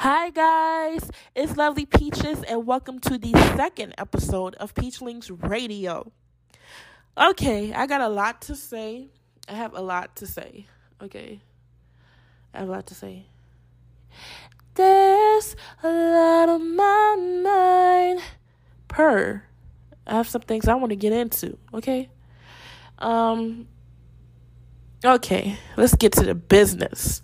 Hi, 0.00 0.30
guys, 0.30 1.10
it's 1.34 1.56
Lovely 1.56 1.84
Peaches, 1.84 2.44
and 2.44 2.64
welcome 2.64 3.00
to 3.00 3.18
the 3.18 3.32
second 3.56 3.94
episode 3.98 4.54
of 4.54 4.72
Peachlings 4.72 5.28
Radio. 5.50 6.12
Okay, 7.20 7.72
I 7.72 7.88
got 7.88 8.00
a 8.00 8.08
lot 8.08 8.40
to 8.42 8.54
say. 8.54 9.08
I 9.48 9.54
have 9.54 9.74
a 9.74 9.80
lot 9.80 10.14
to 10.18 10.26
say. 10.28 10.66
Okay, 11.02 11.40
I 12.54 12.60
have 12.60 12.68
a 12.68 12.70
lot 12.70 12.86
to 12.86 12.94
say. 12.94 13.26
There's 14.76 15.56
a 15.82 15.88
lot 15.88 16.48
on 16.48 16.76
my 16.76 17.16
mind. 17.42 18.20
Per, 18.86 19.42
I 20.06 20.14
have 20.14 20.28
some 20.28 20.42
things 20.42 20.68
I 20.68 20.76
want 20.76 20.90
to 20.90 20.96
get 20.96 21.12
into. 21.12 21.58
Okay, 21.74 22.08
um, 23.00 23.66
Okay, 25.04 25.56
let's 25.76 25.94
get 25.94 26.10
to 26.14 26.24
the 26.24 26.34
business. 26.34 27.22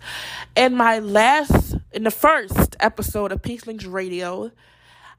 In 0.55 0.75
my 0.75 0.99
last, 0.99 1.75
in 1.91 2.03
the 2.03 2.11
first 2.11 2.77
episode 2.79 3.33
of 3.33 3.41
Peachlings 3.41 3.91
Radio, 3.91 4.51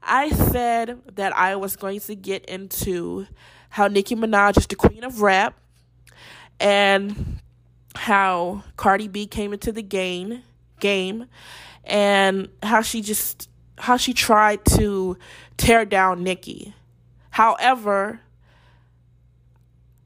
I 0.01 0.29
said 0.29 0.99
that 1.13 1.37
I 1.37 1.55
was 1.55 1.75
going 1.75 1.99
to 1.99 2.15
get 2.15 2.45
into 2.45 3.27
how 3.69 3.87
Nicki 3.87 4.15
Minaj 4.15 4.57
is 4.57 4.65
the 4.65 4.75
queen 4.75 5.03
of 5.03 5.21
rap 5.21 5.53
and 6.59 7.37
how 7.93 8.63
Cardi 8.75 9.07
B 9.07 9.27
came 9.27 9.53
into 9.53 9.71
the 9.71 9.83
game, 9.83 10.41
game 10.79 11.27
and 11.83 12.49
how 12.63 12.81
she 12.81 13.01
just 13.01 13.49
how 13.77 13.97
she 13.97 14.13
tried 14.13 14.65
to 14.65 15.15
tear 15.57 15.85
down 15.85 16.23
Nicki. 16.23 16.73
However, 17.29 18.19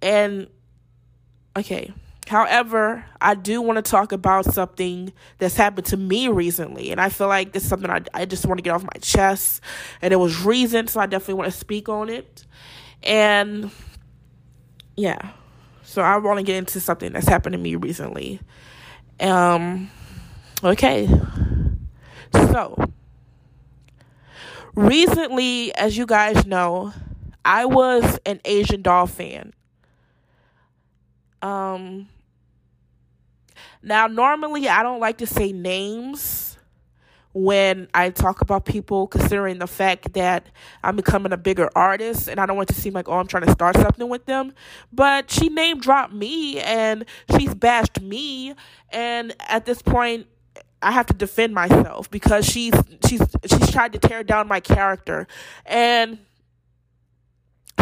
and 0.02 0.48
okay, 1.58 1.94
However, 2.32 3.04
I 3.20 3.36
do 3.36 3.62
want 3.62 3.76
to 3.76 3.82
talk 3.82 4.14
about 4.14 4.46
something 4.46 5.12
that's 5.38 5.58
happened 5.58 5.88
to 5.88 5.98
me 5.98 6.30
recently. 6.30 6.90
And 6.92 7.02
I 7.02 7.10
feel 7.10 7.28
like 7.28 7.52
this 7.52 7.64
is 7.64 7.68
something 7.68 7.90
I, 7.90 8.00
I 8.14 8.24
just 8.24 8.46
want 8.46 8.58
to 8.58 8.62
get 8.62 8.74
off 8.74 8.84
my 8.84 9.00
chest. 9.02 9.60
And 10.02 10.14
it 10.14 10.16
was 10.16 10.42
reason, 10.42 10.88
so 10.88 11.02
I 11.02 11.08
definitely 11.08 11.34
want 11.34 11.52
to 11.52 11.60
speak 11.60 11.90
on 11.90 12.08
it. 12.08 12.46
And 13.04 13.70
yeah, 14.96 15.32
so 15.84 16.02
I 16.02 16.16
want 16.20 16.40
to 16.40 16.44
get 16.44 16.56
into 16.56 16.80
something 16.80 17.12
that's 17.12 17.28
happened 17.28 17.52
to 17.52 17.60
me 17.60 17.76
recently. 17.76 18.40
Um, 19.20 19.92
okay. 20.64 21.10
So, 22.32 22.94
recently, 24.74 25.76
as 25.76 25.98
you 25.98 26.06
guys 26.06 26.46
know, 26.46 26.94
I 27.44 27.66
was 27.66 28.20
an 28.26 28.40
Asian 28.46 28.82
doll 28.82 29.08
fan. 29.08 29.52
Um, 31.42 32.08
now, 33.82 34.08
normally 34.08 34.68
I 34.68 34.84
don't 34.84 35.00
like 35.00 35.18
to 35.20 35.28
say 35.28 35.52
names 35.52 36.58
when 37.34 37.88
I 37.94 38.10
talk 38.10 38.42
about 38.42 38.66
people, 38.66 39.08
considering 39.08 39.60
the 39.60 39.68
fact 39.68 40.14
that 40.14 40.46
I'm 40.84 40.96
becoming 40.96 41.32
a 41.32 41.38
bigger 41.38 41.70
artist 41.76 42.28
and 42.28 42.40
I 42.40 42.46
don't 42.46 42.58
want 42.58 42.68
to 42.70 42.76
seem 42.76 42.94
like, 42.94 43.08
oh, 43.08 43.14
I'm 43.14 43.28
trying 43.28 43.46
to 43.46 43.52
start 43.52 43.78
something 43.78 44.10
with 44.10 44.26
them. 44.26 44.54
But 44.92 45.32
she 45.32 45.50
name 45.50 45.80
dropped 45.80 46.14
me 46.14 46.60
and 46.60 47.06
she's 47.38 47.54
bashed 47.54 48.02
me. 48.02 48.54
And 48.90 49.34
at 49.48 49.66
this 49.66 49.82
point, 49.82 50.28
I 50.82 50.92
have 50.92 51.06
to 51.08 51.14
defend 51.14 51.54
myself 51.54 52.10
because 52.10 52.46
she's 52.46 52.74
she's 53.08 53.22
she's 53.46 53.72
tried 53.72 53.94
to 53.94 54.00
tear 54.00 54.24
down 54.24 54.48
my 54.48 54.60
character 54.60 55.28
and 55.66 56.18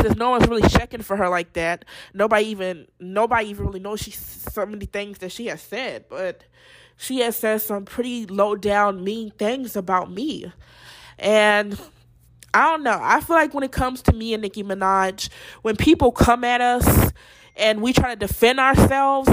since 0.02 0.16
no 0.16 0.31
one's 0.31 0.47
really 0.47 0.67
checking 0.69 1.02
for 1.02 1.16
her 1.17 1.30
like 1.30 1.53
that, 1.53 1.86
nobody 2.14 2.45
even 2.47 2.88
nobody 3.00 3.50
even 3.50 3.66
really 3.66 3.80
knows 3.80 4.02
she 4.02 4.11
so 4.11 4.66
many 4.66 4.86
things 4.86 5.19
that 5.19 5.31
she 5.31 5.47
has 5.47 5.61
said, 5.61 6.05
but 6.09 6.44
she 6.97 7.19
has 7.19 7.36
said 7.36 7.61
some 7.61 7.86
pretty 7.86 8.25
low 8.25 8.55
down 8.55 9.03
mean 9.03 9.31
things 9.31 9.75
about 9.75 10.11
me. 10.11 10.52
And 11.17 11.80
I 12.53 12.72
don't 12.72 12.83
know. 12.83 13.00
I 13.02 13.22
feel 13.22 13.36
like 13.36 13.53
when 13.53 13.64
it 13.64 13.72
comes 13.72 14.02
to 14.03 14.14
me 14.14 14.33
and 14.33 14.42
Nicki 14.42 14.64
Minaj, 14.64 15.30
when 15.61 15.75
people 15.75 16.11
come 16.11 16.44
at 16.44 16.61
us 16.61 17.14
and 17.55 17.82
we 17.82 17.93
try 17.93 18.09
to 18.09 18.15
defend 18.15 18.59
ourselves, 18.59 19.30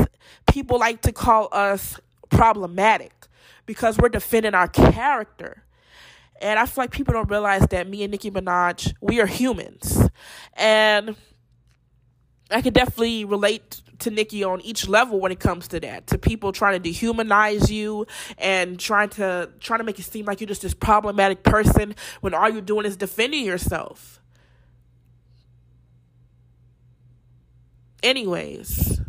people 0.46 0.78
like 0.78 1.02
to 1.02 1.12
call 1.12 1.48
us 1.52 1.98
problematic 2.28 3.12
because 3.64 3.98
we're 3.98 4.08
defending 4.08 4.54
our 4.54 4.68
character. 4.68 5.62
And 6.40 6.58
I 6.58 6.66
feel 6.66 6.82
like 6.84 6.90
people 6.90 7.14
don't 7.14 7.30
realize 7.30 7.66
that 7.68 7.88
me 7.88 8.02
and 8.02 8.10
Nicki 8.10 8.30
Minaj, 8.30 8.92
we 9.00 9.20
are 9.20 9.26
humans. 9.26 10.08
And 10.54 11.16
I 12.50 12.60
can 12.62 12.72
definitely 12.72 13.24
relate 13.24 13.80
to 14.00 14.10
Nicki 14.10 14.44
on 14.44 14.60
each 14.60 14.86
level 14.88 15.20
when 15.20 15.32
it 15.32 15.40
comes 15.40 15.68
to 15.68 15.80
that. 15.80 16.08
To 16.08 16.18
people 16.18 16.52
trying 16.52 16.80
to 16.80 16.90
dehumanize 16.90 17.70
you 17.70 18.06
and 18.38 18.78
trying 18.78 19.08
to 19.10 19.50
trying 19.60 19.78
to 19.78 19.84
make 19.84 19.98
it 19.98 20.04
seem 20.04 20.26
like 20.26 20.40
you're 20.40 20.48
just 20.48 20.62
this 20.62 20.74
problematic 20.74 21.42
person 21.42 21.94
when 22.20 22.34
all 22.34 22.48
you're 22.48 22.60
doing 22.60 22.86
is 22.86 22.96
defending 22.96 23.44
yourself. 23.44 24.20
Anyways, 28.02 29.00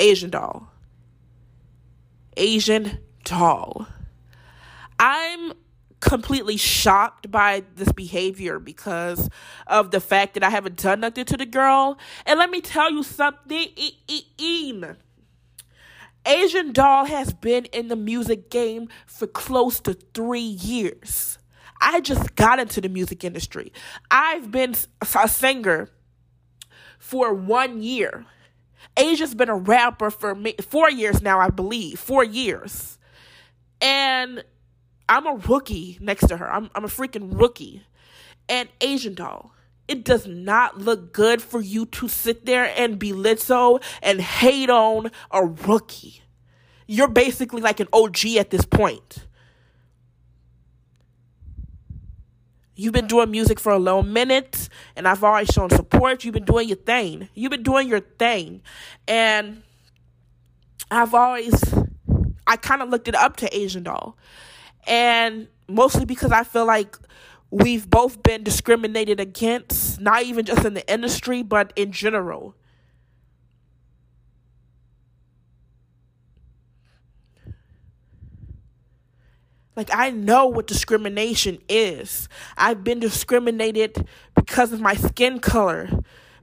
Asian 0.00 0.30
doll. 0.30 0.70
Asian 2.36 2.98
doll. 3.24 3.86
I'm 4.98 5.52
completely 6.04 6.56
shocked 6.56 7.30
by 7.30 7.64
this 7.76 7.90
behavior 7.92 8.58
because 8.58 9.28
of 9.66 9.90
the 9.90 10.00
fact 10.00 10.34
that 10.34 10.44
I 10.44 10.50
haven't 10.50 10.76
done 10.76 11.00
nothing 11.00 11.24
to 11.24 11.36
the 11.36 11.46
girl. 11.46 11.98
And 12.26 12.38
let 12.38 12.50
me 12.50 12.60
tell 12.60 12.90
you 12.90 13.02
something. 13.02 13.68
Asian 16.26 16.72
Doll 16.72 17.06
has 17.06 17.32
been 17.32 17.64
in 17.66 17.88
the 17.88 17.96
music 17.96 18.50
game 18.50 18.88
for 19.06 19.26
close 19.26 19.80
to 19.80 19.94
three 19.94 20.40
years. 20.40 21.38
I 21.80 22.00
just 22.00 22.34
got 22.36 22.58
into 22.58 22.80
the 22.80 22.88
music 22.88 23.24
industry. 23.24 23.72
I've 24.10 24.50
been 24.50 24.74
a 25.00 25.28
singer 25.28 25.88
for 26.98 27.34
one 27.34 27.82
year. 27.82 28.26
Asia's 28.96 29.34
been 29.34 29.48
a 29.48 29.56
rapper 29.56 30.10
for 30.10 30.36
four 30.62 30.90
years 30.90 31.20
now, 31.20 31.40
I 31.40 31.50
believe. 31.50 31.98
Four 31.98 32.24
years. 32.24 32.98
And 33.80 34.44
I'm 35.08 35.26
a 35.26 35.34
rookie 35.34 35.98
next 36.00 36.28
to 36.28 36.36
her. 36.36 36.50
I'm 36.50 36.70
I'm 36.74 36.84
a 36.84 36.88
freaking 36.88 37.38
rookie. 37.38 37.82
And 38.48 38.68
Asian 38.80 39.14
doll. 39.14 39.52
It 39.86 40.04
does 40.04 40.26
not 40.26 40.78
look 40.78 41.12
good 41.12 41.42
for 41.42 41.60
you 41.60 41.84
to 41.86 42.08
sit 42.08 42.46
there 42.46 42.72
and 42.76 42.98
belittle 42.98 43.80
and 44.02 44.20
hate 44.20 44.70
on 44.70 45.10
a 45.30 45.44
rookie. 45.44 46.22
You're 46.86 47.08
basically 47.08 47.60
like 47.60 47.80
an 47.80 47.88
OG 47.92 48.26
at 48.38 48.50
this 48.50 48.64
point. 48.64 49.26
You've 52.76 52.92
been 52.92 53.06
doing 53.06 53.30
music 53.30 53.60
for 53.60 53.72
a 53.72 53.78
little 53.78 54.02
minute, 54.02 54.68
and 54.96 55.06
I've 55.06 55.22
always 55.22 55.48
shown 55.48 55.70
support. 55.70 56.24
You've 56.24 56.34
been 56.34 56.44
doing 56.44 56.68
your 56.68 56.78
thing. 56.78 57.28
You've 57.34 57.50
been 57.50 57.62
doing 57.62 57.88
your 57.88 58.00
thing. 58.00 58.62
And 59.06 59.62
I've 60.90 61.14
always, 61.14 61.62
I 62.46 62.56
kind 62.56 62.82
of 62.82 62.88
looked 62.88 63.06
it 63.06 63.14
up 63.14 63.36
to 63.36 63.56
Asian 63.56 63.84
Doll 63.84 64.16
and 64.86 65.48
mostly 65.68 66.04
because 66.04 66.32
I 66.32 66.44
feel 66.44 66.66
like 66.66 66.96
we've 67.50 67.88
both 67.88 68.22
been 68.22 68.42
discriminated 68.42 69.20
against, 69.20 70.00
not 70.00 70.22
even 70.22 70.44
just 70.44 70.64
in 70.64 70.74
the 70.74 70.92
industry, 70.92 71.42
but 71.42 71.72
in 71.76 71.92
general. 71.92 72.54
Like, 79.76 79.90
I 79.92 80.10
know 80.10 80.46
what 80.46 80.66
discrimination 80.66 81.58
is. 81.68 82.28
I've 82.56 82.84
been 82.84 83.00
discriminated 83.00 84.06
because 84.36 84.72
of 84.72 84.80
my 84.80 84.94
skin 84.94 85.40
color, 85.40 85.88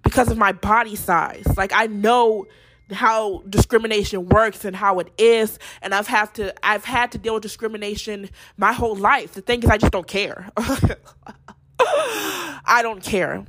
because 0.04 0.30
of 0.30 0.38
my 0.38 0.52
body 0.52 0.98
size. 0.98 1.46
Like, 1.56 1.72
I 1.74 1.88
know 1.88 2.48
how 2.94 3.44
discrimination 3.50 4.28
works 4.28 4.66
and 4.66 4.76
how 4.76 5.00
it 5.00 5.12
is 5.18 5.58
and 5.82 5.94
I've 5.94 6.08
had 6.08 6.34
to 6.36 6.54
I've 6.66 6.86
had 6.86 7.12
to 7.14 7.18
deal 7.18 7.36
with 7.36 7.44
discrimination 7.44 8.30
my 8.58 8.74
whole 8.74 8.96
life. 8.96 9.34
The 9.34 9.42
thing 9.42 9.64
is 9.64 9.70
I 9.70 9.78
just 9.78 9.92
don't 9.92 10.08
care. 10.08 10.50
I 11.80 12.82
don't 12.82 13.04
care. 13.04 13.46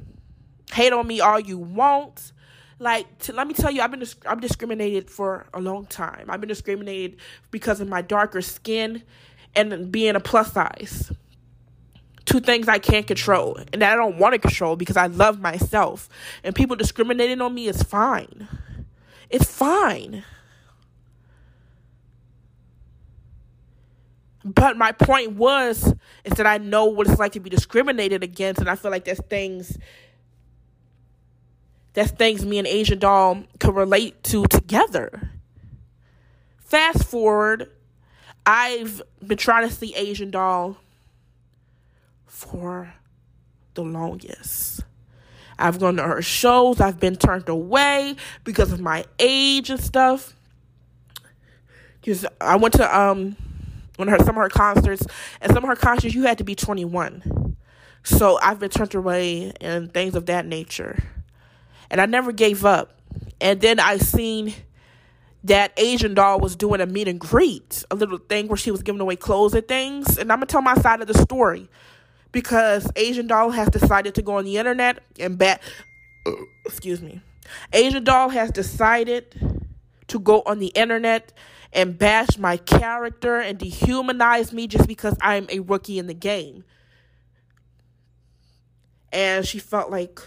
Hate 0.73 0.93
on 0.93 1.07
me 1.07 1.21
all 1.21 1.39
you 1.39 1.59
want. 1.59 2.33
Like 2.79 3.19
to, 3.21 3.33
let 3.33 3.47
me 3.47 3.55
tell 3.55 3.71
you 3.71 3.81
I've 3.81 3.91
been 3.91 4.05
I'm 4.27 4.41
discriminated 4.41 5.11
for 5.11 5.47
a 5.55 5.61
long 5.61 5.87
time. 5.87 6.27
I've 6.29 6.41
been 6.41 6.49
discriminated 6.49 7.19
because 7.51 7.81
of 7.81 7.89
my 7.89 8.03
darker 8.03 8.43
skin 8.43 9.03
and 9.55 9.93
being 9.93 10.17
a 10.17 10.21
plus 10.21 10.53
size. 10.53 11.13
Two 12.25 12.41
things 12.41 12.69
I 12.69 12.79
can't 12.79 13.07
control 13.07 13.59
and 13.73 13.83
I 13.83 13.95
don't 13.97 14.17
want 14.19 14.35
to 14.35 14.39
control 14.39 14.77
because 14.77 14.97
I 14.97 15.07
love 15.07 15.41
myself. 15.41 16.09
And 16.45 16.55
people 16.55 16.77
discriminating 16.77 17.41
on 17.41 17.55
me 17.55 17.69
is 17.69 17.83
fine. 17.83 18.49
It's 19.33 19.51
fine. 19.51 20.23
But 24.45 24.77
my 24.77 24.93
point 24.93 25.33
was 25.33 25.95
is 26.25 26.33
that 26.35 26.47
I 26.47 26.59
know 26.59 26.85
what 26.85 27.09
it's 27.09 27.19
like 27.19 27.33
to 27.33 27.41
be 27.41 27.49
discriminated 27.49 28.23
against, 28.23 28.61
and 28.61 28.69
I 28.69 28.77
feel 28.77 28.91
like 28.91 29.05
there's 29.05 29.21
things 29.23 29.79
that's 31.95 32.11
things 32.11 32.45
me 32.45 32.59
and 32.59 32.67
Asian 32.67 32.99
Doll 32.99 33.45
could 33.59 33.75
relate 33.75 34.23
to 34.25 34.45
together. 34.47 35.31
Fast 36.59 37.05
forward, 37.05 37.71
I've 38.45 39.03
been 39.25 39.39
trying 39.39 39.69
to 39.69 39.75
see 39.75 39.95
Asian 39.95 40.31
Doll 40.31 40.77
for 42.27 42.95
the 43.75 43.83
longest. 43.83 44.85
I've 45.63 45.79
gone 45.79 45.97
to 45.97 46.03
her 46.03 46.23
shows. 46.23 46.81
I've 46.81 46.99
been 46.99 47.17
turned 47.17 47.49
away 47.49 48.17
because 48.45 48.73
of 48.73 48.81
my 48.81 49.05
age 49.19 49.71
and 49.71 49.81
stuff. 49.81 50.35
Because 52.01 52.27
I 52.41 52.57
went 52.57 52.75
to 52.75 52.99
um 52.99 53.37
of 53.99 54.09
her 54.09 54.19
some 54.19 54.37
of 54.37 54.43
her 54.43 54.49
concerts, 54.49 55.07
and 55.41 55.53
some 55.53 55.63
of 55.63 55.69
her 55.69 55.77
concerts 55.77 56.15
you 56.15 56.25
had 56.25 56.39
to 56.39 56.45
be 56.45 56.55
21. 56.55 57.57
So 58.03 58.39
I've 58.43 58.59
been 58.59 58.71
turned 58.71 58.95
away 58.95 59.53
and 59.61 59.93
things 59.93 60.15
of 60.17 60.27
that 60.27 60.45
nature. 60.45 61.03
And 61.91 62.01
I 62.01 62.07
never 62.07 62.33
gave 62.33 62.65
up. 62.65 62.99
And 63.41 63.61
then 63.61 63.79
I 63.79 63.99
seen 63.99 64.55
that 65.45 65.73
Asian 65.77 66.15
doll 66.15 66.41
was 66.41 66.57
doing 66.57 66.81
a 66.81 66.87
meet 66.87 67.09
and 67.09 67.21
greet, 67.21 67.85
a 67.91 67.95
little 67.95 68.19
thing 68.19 68.49
where 68.49 68.57
she 68.57 68.71
was 68.71 68.83
giving 68.83 69.01
away 69.01 69.17
clothes 69.17 69.55
and 69.55 69.67
things. 69.67 70.19
And 70.19 70.33
I'm 70.33 70.39
gonna 70.39 70.47
tell 70.47 70.63
my 70.63 70.75
side 70.77 71.01
of 71.01 71.07
the 71.07 71.15
story 71.15 71.69
because 72.33 72.91
Asian 72.97 73.27
doll 73.27 73.51
has 73.51 73.69
decided 73.69 74.15
to 74.15 74.23
go 74.23 74.37
on 74.37 74.45
the 74.45 74.57
internet 74.57 75.03
and 75.21 75.39
bat. 75.39 75.63
Excuse 76.65 77.03
me. 77.03 77.21
Asian 77.73 78.03
doll 78.05 78.31
has 78.31 78.51
decided 78.51 79.69
to 80.09 80.19
go 80.19 80.43
on 80.47 80.59
the 80.59 80.69
internet 80.69 81.33
and 81.73 81.97
bash 81.99 82.39
my 82.39 82.57
character 82.57 83.39
and 83.39 83.59
dehumanize 83.59 84.53
me 84.53 84.67
just 84.67 84.87
because 84.87 85.17
I'm 85.21 85.47
a 85.51 85.61
rookie 85.61 85.99
in 85.99 86.07
the 86.07 86.15
game. 86.15 86.65
And 89.13 89.47
she 89.47 89.59
felt 89.59 89.91
like 89.91 90.21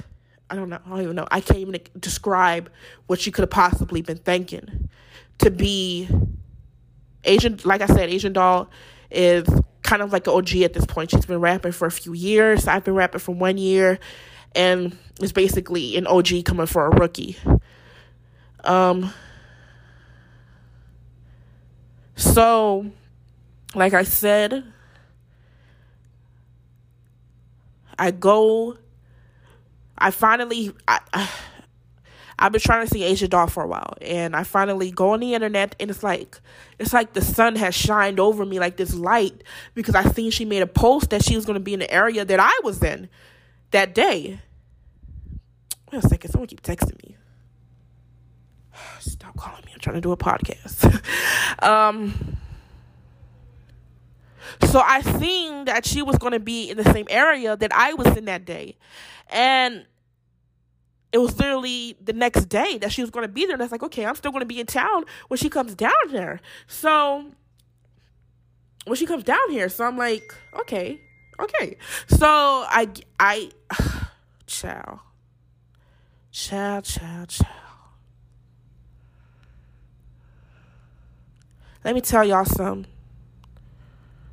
I 0.49 0.55
don't 0.55 0.69
know, 0.69 0.79
I 0.85 0.89
don't 0.89 1.01
even 1.01 1.15
know. 1.15 1.27
I 1.31 1.41
can't 1.41 1.59
even 1.59 1.79
describe 1.99 2.69
what 3.07 3.19
she 3.19 3.31
could 3.31 3.41
have 3.41 3.49
possibly 3.49 4.01
been 4.01 4.17
thinking. 4.17 4.89
To 5.39 5.49
be 5.49 6.07
Asian, 7.23 7.59
like 7.63 7.81
I 7.81 7.87
said, 7.87 8.09
Asian 8.09 8.33
Doll 8.33 8.69
is 9.09 9.47
kind 9.85 10.01
of 10.01 10.11
like 10.11 10.27
an 10.27 10.33
OG 10.33 10.55
at 10.57 10.73
this 10.73 10.85
point. 10.85 11.11
She's 11.11 11.25
been 11.25 11.39
rapping 11.39 11.71
for 11.71 11.85
a 11.85 11.91
few 11.91 12.13
years. 12.13 12.67
I've 12.67 12.83
been 12.83 12.95
rapping 12.95 13.19
for 13.19 13.33
one 13.33 13.57
year, 13.57 13.99
and 14.55 14.97
it's 15.21 15.31
basically 15.31 15.95
an 15.97 16.07
OG 16.07 16.43
coming 16.45 16.65
for 16.65 16.87
a 16.87 16.89
rookie. 16.89 17.37
Um. 18.63 19.13
So, 22.17 22.91
like 23.75 23.93
I 23.93 24.03
said, 24.03 24.63
I 27.99 28.11
go 28.11 28.77
I 29.97 30.11
finally 30.11 30.71
I, 30.87 30.99
I 31.13 31.29
I've 32.37 32.51
been 32.51 32.61
trying 32.61 32.85
to 32.85 32.93
see 32.93 33.03
Asian 33.03 33.29
Doll 33.29 33.47
for 33.47 33.63
a 33.63 33.67
while, 33.67 33.93
and 34.01 34.35
I 34.35 34.43
finally 34.43 34.91
go 34.91 35.11
on 35.11 35.21
the 35.21 35.33
internet, 35.33 35.75
and 35.79 35.89
it's 35.89 36.03
like 36.03 36.39
it's 36.79 36.91
like 36.91 37.13
the 37.13 37.21
sun 37.21 37.55
has 37.55 37.73
shined 37.73 38.19
over 38.19 38.45
me 38.45 38.59
like 38.59 38.75
this 38.75 38.93
light 38.93 39.43
because 39.73 39.95
I 39.95 40.03
seen 40.11 40.31
she 40.31 40.43
made 40.43 40.61
a 40.61 40.67
post 40.67 41.11
that 41.11 41.23
she 41.23 41.35
was 41.35 41.45
going 41.45 41.55
to 41.55 41.63
be 41.63 41.73
in 41.73 41.79
the 41.79 41.91
area 41.91 42.25
that 42.25 42.39
I 42.39 42.59
was 42.63 42.83
in 42.83 43.09
that 43.71 43.95
day. 43.95 44.39
Wait 45.91 46.03
a 46.03 46.07
second, 46.07 46.31
someone 46.31 46.47
keep 46.47 46.61
texting 46.61 47.01
me. 47.07 47.15
Stop 48.99 49.37
calling 49.37 49.63
me. 49.65 49.71
I'm 49.73 49.79
trying 49.79 49.95
to 49.95 50.01
do 50.01 50.11
a 50.11 50.17
podcast. 50.17 51.01
um. 51.63 52.37
So 54.69 54.79
I 54.79 55.01
seen 55.01 55.65
that 55.65 55.85
she 55.85 56.01
was 56.01 56.17
going 56.17 56.33
to 56.33 56.39
be 56.39 56.69
in 56.69 56.77
the 56.77 56.83
same 56.91 57.07
area 57.09 57.55
that 57.57 57.73
I 57.73 57.93
was 57.93 58.15
in 58.15 58.25
that 58.25 58.45
day. 58.45 58.77
And 59.29 59.85
it 61.15 61.21
was 61.21 61.39
literally 61.39 61.95
the 62.03 62.11
next 62.11 62.49
day 62.49 62.77
that 62.79 62.91
she 62.91 62.99
was 62.99 63.09
going 63.09 63.25
to 63.25 63.31
be 63.31 63.45
there. 63.45 63.53
And 63.53 63.61
I 63.61 63.63
was 63.63 63.71
like, 63.71 63.83
okay, 63.83 64.05
I'm 64.05 64.15
still 64.15 64.31
going 64.31 64.41
to 64.41 64.45
be 64.45 64.59
in 64.59 64.65
town 64.65 65.05
when 65.29 65.37
she 65.37 65.49
comes 65.49 65.73
down 65.73 65.93
there. 66.11 66.41
So 66.67 67.31
when 68.83 68.97
she 68.97 69.05
comes 69.05 69.23
down 69.23 69.49
here, 69.49 69.69
so 69.69 69.85
I'm 69.85 69.97
like, 69.97 70.35
okay, 70.59 70.99
okay. 71.39 71.77
So 72.07 72.27
I, 72.27 72.89
I, 73.17 73.49
chow, 74.45 74.99
chow, 76.33 76.81
chow, 76.81 77.23
chow. 77.29 77.47
Let 81.85 81.95
me 81.95 82.01
tell 82.01 82.25
y'all 82.25 82.43
some. 82.43 82.87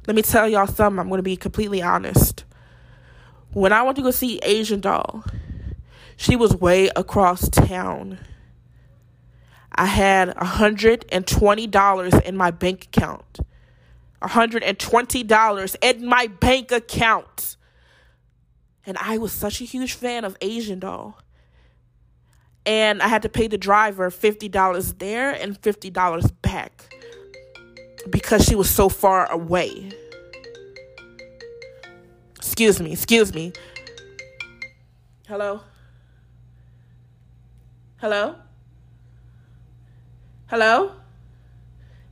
Let 0.09 0.17
me 0.17 0.23
tell 0.23 0.49
y'all 0.49 0.67
some. 0.67 0.99
I'm 0.99 1.07
going 1.07 1.21
to 1.21 1.23
be 1.23 1.37
completely 1.37 1.81
honest. 1.81 2.43
When 3.53 3.73
I 3.73 3.83
went 3.83 3.95
to 3.99 4.03
go 4.03 4.11
see 4.11 4.41
Asian 4.43 4.81
Doll, 4.81 5.23
she 6.23 6.37
was 6.37 6.55
way 6.55 6.89
across 6.95 7.49
town. 7.49 8.17
I 9.73 9.87
had 9.87 10.29
$120 10.37 12.23
in 12.23 12.37
my 12.37 12.51
bank 12.53 12.85
account. 12.85 13.41
$120 14.23 15.77
in 15.83 16.07
my 16.07 16.27
bank 16.29 16.71
account. 16.71 17.57
And 18.87 18.97
I 18.99 19.19
was 19.19 19.33
such 19.33 19.61
a 19.61 19.65
huge 19.65 19.95
fan 19.95 20.25
of 20.25 20.37
Asian 20.41 20.79
Doll. 20.79 21.19
And 22.65 23.03
I 23.03 23.09
had 23.09 23.23
to 23.23 23.29
pay 23.29 23.49
the 23.49 23.59
driver 23.59 24.09
$50 24.09 24.99
there 25.01 25.33
and 25.33 25.61
$50 25.61 26.33
back 26.41 26.95
because 28.11 28.45
she 28.45 28.55
was 28.55 28.71
so 28.71 28.89
far 28.89 29.29
away. 29.29 29.91
Excuse 32.37 32.81
me, 32.81 32.93
excuse 32.93 33.35
me. 33.35 33.53
Hello? 35.27 35.63
Hello? 38.03 38.35
Hello? 40.49 40.91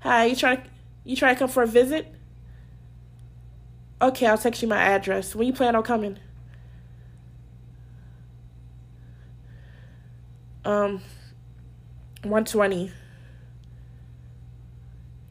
Hi, 0.03 0.27
you 0.27 0.37
trying 0.37 0.63
you 1.03 1.17
trying 1.17 1.35
to 1.35 1.39
come 1.41 1.49
for 1.49 1.65
a 1.65 1.67
visit? 1.67 2.15
Okay, 4.01 4.27
I'll 4.27 4.39
text 4.39 4.63
you 4.63 4.69
my 4.69 4.77
address. 4.81 5.35
When 5.35 5.49
you 5.49 5.53
plan 5.53 5.75
on 5.75 5.83
coming? 5.83 6.17
Um 10.65 11.03
120. 12.23 12.93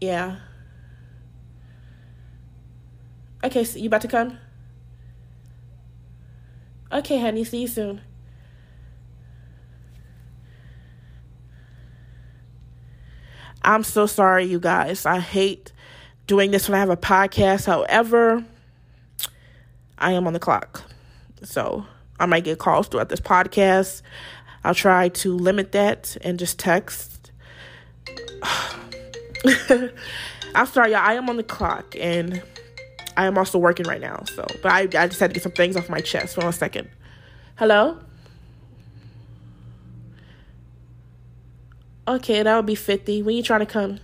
Yeah. 0.02 0.40
Okay, 3.46 3.64
so 3.64 3.80
you 3.80 3.88
about 3.88 4.02
to 4.02 4.10
come? 4.10 4.38
Okay, 6.92 7.22
honey, 7.22 7.46
see 7.46 7.62
you 7.62 7.68
soon. 7.68 8.02
I'm 13.64 13.84
so 13.84 14.06
sorry, 14.06 14.46
you 14.46 14.60
guys. 14.60 15.06
I 15.06 15.20
hate 15.20 15.72
doing 16.28 16.52
this 16.52 16.70
when 16.70 16.76
I 16.76 16.80
have 16.80 16.90
a 16.90 16.98
podcast. 16.98 17.66
However, 17.66 18.44
I 19.98 20.14
am 20.14 20.28
on 20.28 20.34
the 20.34 20.40
clock. 20.40 20.84
So 21.44 21.86
I 22.20 22.26
might 22.26 22.44
get 22.44 22.60
calls 22.60 22.88
throughout 22.88 23.10
this 23.10 23.20
podcast. 23.20 24.02
I'll 24.64 24.76
try 24.76 25.10
to 25.10 25.36
limit 25.36 25.72
that 25.74 26.18
and 26.22 26.38
just 26.38 26.60
text. 26.60 27.32
I'm 30.56 30.66
sorry, 30.66 30.92
y'all. 30.92 31.02
I 31.02 31.14
am 31.14 31.30
on 31.30 31.38
the 31.38 31.44
clock 31.44 31.96
and 32.00 32.42
I 33.16 33.26
am 33.26 33.38
also 33.38 33.58
working 33.58 33.86
right 33.86 34.02
now. 34.02 34.24
So, 34.36 34.46
but 34.62 34.72
I, 34.72 34.82
I 34.82 35.08
just 35.08 35.20
had 35.20 35.30
to 35.30 35.34
get 35.34 35.44
some 35.44 35.52
things 35.52 35.76
off 35.76 35.90
my 35.90 36.00
chest. 36.02 36.36
Hold 36.36 36.46
on 36.46 36.50
a 36.50 36.54
second. 36.54 36.90
Hello? 37.56 38.00
Okay, 42.10 42.42
that 42.42 42.56
would 42.56 42.66
be 42.66 42.74
50. 42.74 43.22
When 43.22 43.36
you 43.36 43.44
trying 43.44 43.60
to 43.60 43.68
come? 43.68 44.00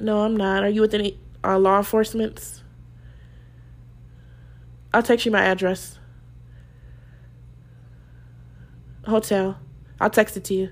No, 0.00 0.20
I'm 0.20 0.36
not. 0.36 0.62
Are 0.62 0.68
you 0.68 0.80
with 0.82 0.94
any 0.94 1.18
uh, 1.42 1.58
law 1.58 1.78
enforcement? 1.78 2.62
I'll 4.94 5.02
text 5.02 5.26
you 5.26 5.32
my 5.32 5.42
address. 5.42 5.98
Hotel. 9.04 9.58
I'll 10.00 10.08
text 10.08 10.36
it 10.36 10.44
to 10.44 10.54
you. 10.54 10.70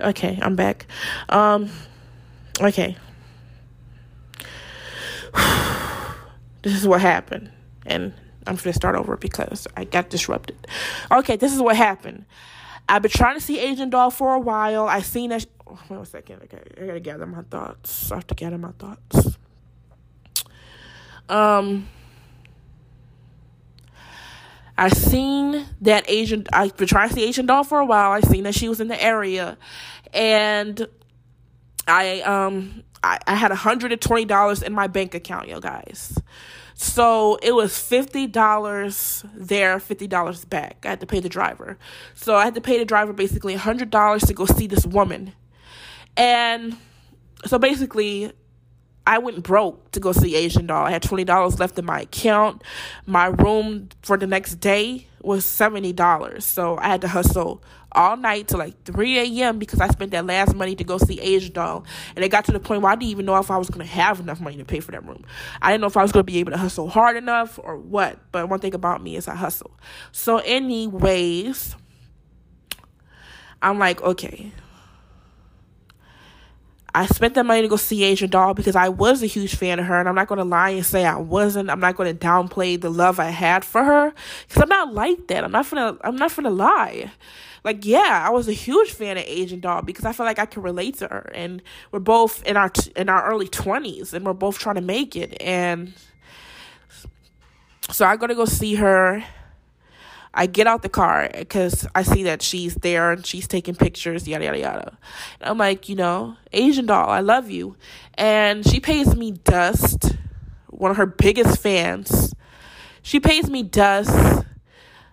Okay, 0.00 0.38
I'm 0.40 0.56
back. 0.56 0.86
Um, 1.28 1.68
okay. 2.58 2.96
this 6.62 6.72
is 6.72 6.88
what 6.88 7.02
happened. 7.02 7.50
And 7.84 8.14
I'm 8.46 8.56
to 8.56 8.72
start 8.72 8.96
over 8.96 9.16
because 9.16 9.66
I 9.76 9.84
got 9.84 10.10
disrupted. 10.10 10.66
Okay, 11.10 11.36
this 11.36 11.52
is 11.52 11.60
what 11.60 11.76
happened. 11.76 12.24
I've 12.88 13.02
been 13.02 13.10
trying 13.10 13.36
to 13.36 13.40
see 13.40 13.58
Asian 13.58 13.90
Doll 13.90 14.10
for 14.10 14.34
a 14.34 14.40
while. 14.40 14.88
I 14.88 15.00
seen 15.00 15.30
that. 15.30 15.46
Oh, 15.66 15.78
wait 15.88 16.00
a 16.00 16.04
second. 16.04 16.42
Okay, 16.44 16.60
I 16.80 16.86
gotta 16.86 17.00
gather 17.00 17.26
my 17.26 17.42
thoughts. 17.42 18.10
I 18.10 18.16
have 18.16 18.26
to 18.28 18.34
gather 18.34 18.58
my 18.58 18.72
thoughts. 18.72 19.36
Um, 21.28 21.88
I 24.76 24.88
seen 24.88 25.66
that 25.82 26.08
Asian. 26.08 26.46
I've 26.52 26.76
been 26.76 26.88
trying 26.88 27.10
to 27.10 27.14
see 27.14 27.24
Asian 27.24 27.46
Doll 27.46 27.62
for 27.62 27.78
a 27.78 27.86
while. 27.86 28.10
I 28.10 28.20
seen 28.20 28.44
that 28.44 28.54
she 28.54 28.68
was 28.68 28.80
in 28.80 28.88
the 28.88 29.00
area, 29.00 29.56
and 30.12 30.88
I 31.86 32.22
um 32.22 32.82
I, 33.04 33.18
I 33.26 33.34
had 33.34 33.52
hundred 33.52 33.92
and 33.92 34.00
twenty 34.00 34.24
dollars 34.24 34.62
in 34.62 34.72
my 34.72 34.86
bank 34.86 35.14
account, 35.14 35.48
yo 35.48 35.60
guys. 35.60 36.18
So 36.82 37.38
it 37.42 37.52
was 37.52 37.72
$50 37.72 39.30
there, 39.34 39.76
$50 39.76 40.48
back. 40.48 40.78
I 40.86 40.88
had 40.88 41.00
to 41.00 41.06
pay 41.06 41.20
the 41.20 41.28
driver. 41.28 41.76
So 42.14 42.36
I 42.36 42.44
had 42.44 42.54
to 42.54 42.62
pay 42.62 42.78
the 42.78 42.86
driver 42.86 43.12
basically 43.12 43.54
$100 43.54 44.26
to 44.26 44.32
go 44.32 44.46
see 44.46 44.66
this 44.66 44.86
woman. 44.86 45.34
And 46.16 46.78
so 47.44 47.58
basically, 47.58 48.32
I 49.06 49.18
went 49.18 49.42
broke 49.42 49.90
to 49.90 50.00
go 50.00 50.12
see 50.12 50.34
Asian 50.34 50.68
Doll. 50.68 50.86
I 50.86 50.90
had 50.90 51.02
$20 51.02 51.60
left 51.60 51.78
in 51.78 51.84
my 51.84 52.00
account. 52.00 52.64
My 53.04 53.26
room 53.26 53.90
for 54.00 54.16
the 54.16 54.26
next 54.26 54.54
day 54.54 55.06
was 55.22 55.44
$70. 55.44 56.42
So 56.42 56.76
I 56.78 56.88
had 56.88 57.00
to 57.02 57.08
hustle 57.08 57.62
all 57.92 58.16
night 58.16 58.48
till 58.48 58.58
like 58.58 58.82
3 58.84 59.40
a.m. 59.40 59.58
because 59.58 59.80
I 59.80 59.88
spent 59.88 60.12
that 60.12 60.26
last 60.26 60.54
money 60.54 60.74
to 60.76 60.84
go 60.84 60.98
see 60.98 61.20
Asian 61.20 61.52
Doll. 61.52 61.84
And 62.14 62.24
it 62.24 62.28
got 62.28 62.44
to 62.46 62.52
the 62.52 62.60
point 62.60 62.82
where 62.82 62.92
I 62.92 62.94
didn't 62.94 63.10
even 63.10 63.26
know 63.26 63.36
if 63.36 63.50
I 63.50 63.58
was 63.58 63.68
going 63.68 63.84
to 63.84 63.92
have 63.92 64.20
enough 64.20 64.40
money 64.40 64.56
to 64.58 64.64
pay 64.64 64.80
for 64.80 64.92
that 64.92 65.04
room. 65.04 65.24
I 65.60 65.72
didn't 65.72 65.82
know 65.82 65.88
if 65.88 65.96
I 65.96 66.02
was 66.02 66.12
going 66.12 66.24
to 66.24 66.32
be 66.32 66.38
able 66.38 66.52
to 66.52 66.58
hustle 66.58 66.88
hard 66.88 67.16
enough 67.16 67.58
or 67.62 67.76
what. 67.76 68.18
But 68.32 68.48
one 68.48 68.60
thing 68.60 68.74
about 68.74 69.02
me 69.02 69.16
is 69.16 69.28
I 69.28 69.34
hustle. 69.34 69.72
So, 70.12 70.38
anyways, 70.38 71.74
I'm 73.62 73.78
like, 73.78 74.00
okay, 74.02 74.52
I 76.94 77.06
spent 77.06 77.34
that 77.34 77.46
money 77.46 77.62
to 77.62 77.68
go 77.68 77.76
see 77.76 78.02
Asian 78.04 78.30
Doll 78.30 78.54
because 78.54 78.76
I 78.76 78.88
was 78.88 79.22
a 79.22 79.26
huge 79.26 79.54
fan 79.54 79.78
of 79.78 79.86
her, 79.86 79.98
and 79.98 80.08
I'm 80.08 80.14
not 80.14 80.28
going 80.28 80.38
to 80.38 80.44
lie 80.44 80.70
and 80.70 80.84
say 80.84 81.04
I 81.04 81.16
wasn't. 81.16 81.70
I'm 81.70 81.80
not 81.80 81.96
going 81.96 82.16
to 82.16 82.26
downplay 82.26 82.80
the 82.80 82.90
love 82.90 83.20
I 83.20 83.30
had 83.30 83.64
for 83.64 83.84
her 83.84 84.12
because 84.46 84.62
I'm 84.62 84.68
not 84.68 84.92
like 84.92 85.28
that. 85.28 85.44
I'm 85.44 85.52
not 85.52 85.70
gonna. 85.70 85.96
I'm 86.02 86.16
not 86.16 86.34
gonna 86.34 86.50
lie. 86.50 87.10
Like, 87.62 87.84
yeah, 87.84 88.24
I 88.26 88.30
was 88.30 88.48
a 88.48 88.52
huge 88.52 88.90
fan 88.92 89.18
of 89.18 89.24
Asian 89.26 89.60
Doll 89.60 89.82
because 89.82 90.04
I 90.04 90.12
feel 90.12 90.24
like 90.24 90.38
I 90.38 90.46
can 90.46 90.62
relate 90.62 90.96
to 90.98 91.08
her, 91.08 91.30
and 91.34 91.62
we're 91.92 92.00
both 92.00 92.42
in 92.44 92.56
our 92.56 92.72
in 92.96 93.08
our 93.08 93.30
early 93.30 93.48
20s, 93.48 94.12
and 94.12 94.24
we're 94.24 94.32
both 94.32 94.58
trying 94.58 94.76
to 94.76 94.80
make 94.80 95.14
it, 95.14 95.36
and 95.40 95.92
so 97.90 98.06
I 98.06 98.16
go 98.16 98.26
to 98.26 98.34
go 98.34 98.44
see 98.46 98.76
her 98.76 99.24
I 100.32 100.46
get 100.46 100.66
out 100.66 100.82
the 100.82 100.88
car 100.88 101.28
because 101.36 101.86
I 101.94 102.02
see 102.02 102.22
that 102.24 102.40
she's 102.40 102.76
there 102.76 103.12
and 103.12 103.26
she's 103.26 103.48
taking 103.48 103.74
pictures, 103.74 104.28
yada, 104.28 104.44
yada, 104.44 104.58
yada. 104.58 104.98
And 105.40 105.50
I'm 105.50 105.58
like, 105.58 105.88
you 105.88 105.96
know, 105.96 106.36
Asian 106.52 106.86
doll, 106.86 107.08
I 107.08 107.20
love 107.20 107.50
you. 107.50 107.76
And 108.14 108.64
she 108.64 108.78
pays 108.78 109.16
me 109.16 109.32
dust, 109.32 110.16
one 110.68 110.90
of 110.90 110.96
her 110.98 111.06
biggest 111.06 111.60
fans. 111.60 112.32
She 113.02 113.18
pays 113.18 113.50
me 113.50 113.62
dust, 113.64 114.46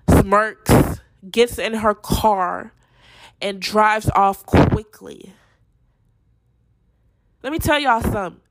smirks, 0.09 0.99
gets 1.31 1.57
in 1.57 1.73
her 1.75 1.95
car, 1.95 2.73
and 3.41 3.59
drives 3.59 4.09
off 4.11 4.45
quickly. 4.45 5.33
Let 7.41 7.51
me 7.51 7.59
tell 7.59 7.79
y'all 7.79 8.01
something 8.01 8.41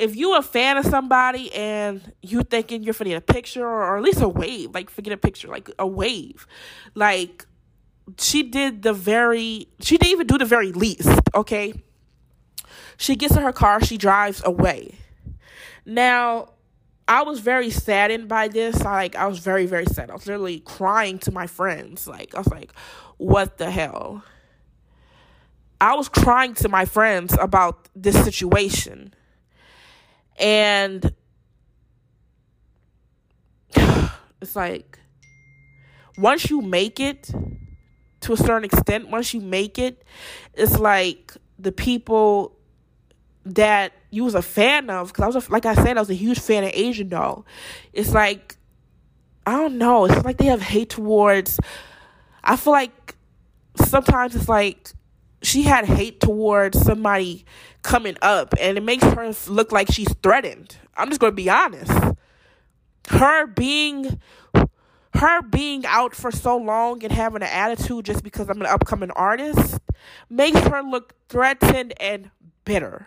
if 0.00 0.16
you 0.16 0.34
a 0.34 0.42
fan 0.42 0.78
of 0.78 0.86
somebody 0.86 1.52
and 1.52 2.12
you 2.22 2.42
thinking 2.42 2.82
you're 2.82 2.94
getting 2.94 3.12
a 3.12 3.20
picture 3.20 3.66
or, 3.66 3.84
or 3.84 3.98
at 3.98 4.02
least 4.02 4.22
a 4.22 4.28
wave, 4.28 4.74
like 4.74 4.88
forget 4.88 5.12
a 5.12 5.18
picture, 5.18 5.46
like 5.48 5.70
a 5.78 5.86
wave, 5.86 6.46
like 6.94 7.46
she 8.18 8.42
did 8.42 8.82
the 8.82 8.94
very 8.94 9.68
she 9.80 9.98
didn't 9.98 10.12
even 10.12 10.26
do 10.26 10.38
the 10.38 10.46
very 10.46 10.72
least, 10.72 11.20
okay? 11.34 11.74
She 12.96 13.14
gets 13.14 13.36
in 13.36 13.42
her 13.42 13.52
car, 13.52 13.84
she 13.84 13.98
drives 13.98 14.42
away. 14.42 14.94
Now, 15.84 16.48
I 17.06 17.22
was 17.22 17.40
very 17.40 17.68
saddened 17.68 18.26
by 18.26 18.48
this. 18.48 18.80
I, 18.80 18.92
like 18.92 19.16
I 19.16 19.26
was 19.26 19.40
very 19.40 19.66
very 19.66 19.84
sad. 19.84 20.10
I 20.10 20.14
was 20.14 20.26
literally 20.26 20.60
crying 20.60 21.18
to 21.20 21.30
my 21.30 21.46
friends. 21.46 22.08
Like 22.08 22.34
I 22.34 22.38
was 22.38 22.48
like, 22.48 22.72
"What 23.18 23.58
the 23.58 23.70
hell?" 23.70 24.24
I 25.78 25.94
was 25.94 26.08
crying 26.08 26.54
to 26.54 26.70
my 26.70 26.86
friends 26.86 27.36
about 27.38 27.88
this 27.94 28.22
situation. 28.24 29.14
And 30.40 31.14
it's 34.40 34.56
like 34.56 34.98
once 36.18 36.50
you 36.50 36.60
make 36.60 36.98
it 36.98 37.30
to 38.20 38.32
a 38.32 38.36
certain 38.36 38.64
extent, 38.64 39.08
once 39.08 39.32
you 39.32 39.40
make 39.40 39.78
it, 39.78 40.04
it's 40.54 40.78
like 40.78 41.34
the 41.58 41.72
people 41.72 42.56
that 43.44 43.92
you 44.10 44.24
was 44.24 44.34
a 44.34 44.42
fan 44.42 44.90
of 44.90 45.08
because 45.08 45.22
I 45.22 45.26
was 45.26 45.48
a, 45.48 45.52
like 45.52 45.66
I 45.66 45.74
said 45.74 45.96
I 45.96 46.00
was 46.00 46.10
a 46.10 46.14
huge 46.14 46.38
fan 46.38 46.64
of 46.64 46.70
Asian 46.74 47.08
doll. 47.08 47.46
It's 47.92 48.12
like 48.12 48.56
I 49.46 49.52
don't 49.52 49.78
know. 49.78 50.04
It's 50.04 50.24
like 50.24 50.36
they 50.36 50.46
have 50.46 50.62
hate 50.62 50.90
towards. 50.90 51.58
I 52.44 52.56
feel 52.56 52.72
like 52.72 53.14
sometimes 53.76 54.34
it's 54.36 54.48
like 54.48 54.90
she 55.42 55.62
had 55.62 55.84
hate 55.86 56.20
towards 56.20 56.80
somebody 56.80 57.44
coming 57.82 58.16
up 58.22 58.54
and 58.60 58.76
it 58.76 58.82
makes 58.82 59.04
her 59.04 59.34
look 59.48 59.72
like 59.72 59.90
she's 59.90 60.12
threatened. 60.22 60.76
I'm 60.96 61.08
just 61.08 61.20
going 61.20 61.32
to 61.32 61.36
be 61.36 61.48
honest. 61.48 61.92
Her 63.08 63.46
being 63.46 64.20
her 65.14 65.42
being 65.42 65.84
out 65.86 66.14
for 66.14 66.30
so 66.30 66.56
long 66.56 67.02
and 67.02 67.12
having 67.12 67.42
an 67.42 67.48
attitude 67.48 68.04
just 68.04 68.22
because 68.22 68.48
I'm 68.48 68.60
an 68.60 68.66
upcoming 68.66 69.10
artist 69.10 69.80
makes 70.28 70.60
her 70.60 70.82
look 70.82 71.14
threatened 71.28 71.94
and 72.00 72.30
bitter. 72.64 73.06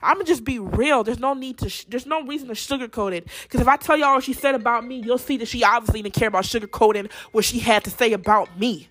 I'm 0.00 0.16
gonna 0.16 0.24
just 0.24 0.44
be 0.44 0.58
real. 0.58 1.02
There's 1.02 1.18
no 1.18 1.34
need 1.34 1.58
to. 1.58 1.68
Sh- 1.68 1.86
there's 1.88 2.06
no 2.06 2.22
reason 2.22 2.48
to 2.48 2.54
sugarcoat 2.54 3.12
it. 3.12 3.26
Because 3.42 3.60
if 3.60 3.66
I 3.66 3.76
tell 3.76 3.96
y'all 3.96 4.14
what 4.14 4.24
she 4.24 4.34
said 4.34 4.54
about 4.54 4.86
me, 4.86 5.00
you'll 5.00 5.18
see 5.18 5.38
that 5.38 5.48
she 5.48 5.64
obviously 5.64 6.02
didn't 6.02 6.14
care 6.14 6.28
about 6.28 6.44
sugarcoating 6.44 7.10
what 7.32 7.44
she 7.44 7.58
had 7.58 7.82
to 7.84 7.90
say 7.90 8.12
about 8.12 8.58
me. 8.58 8.88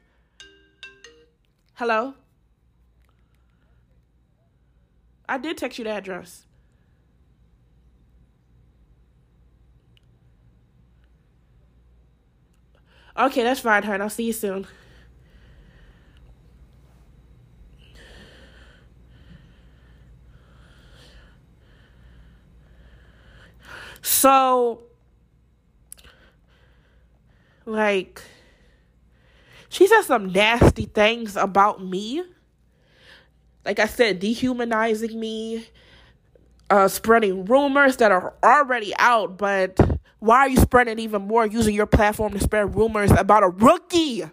Hello. 1.76 2.16
I 5.28 5.38
did 5.38 5.58
text 5.58 5.78
you 5.78 5.86
the 5.86 5.92
address. 5.92 6.46
Okay, 13.16 13.44
that's 13.44 13.60
fine, 13.60 13.84
hon. 13.84 14.02
I'll 14.02 14.10
see 14.10 14.26
you 14.26 14.34
soon. 14.34 14.66
So, 24.02 24.84
like, 27.66 28.22
she 29.70 29.88
said 29.88 30.02
some 30.02 30.32
nasty 30.32 30.86
things 30.86 31.36
about 31.36 31.84
me 31.84 32.24
like 33.66 33.80
I 33.80 33.86
said, 33.86 34.20
dehumanizing 34.20 35.20
me, 35.20 35.68
uh, 36.70 36.88
spreading 36.88 37.46
rumors 37.46 37.98
that 37.98 38.12
are 38.12 38.34
already 38.44 38.94
out, 38.98 39.38
but 39.38 39.80
why 40.20 40.40
are 40.40 40.50
you 40.50 40.58
spreading 40.58 41.00
even 41.00 41.24
more 41.24 41.46
using 41.46 41.76
your 41.76 41.86
platform 41.86 42.34
to 42.34 42.40
spread 42.40 42.76
rumors 42.76 43.12
about 43.12 43.44
a 43.44 43.50
rookie? 43.50 44.24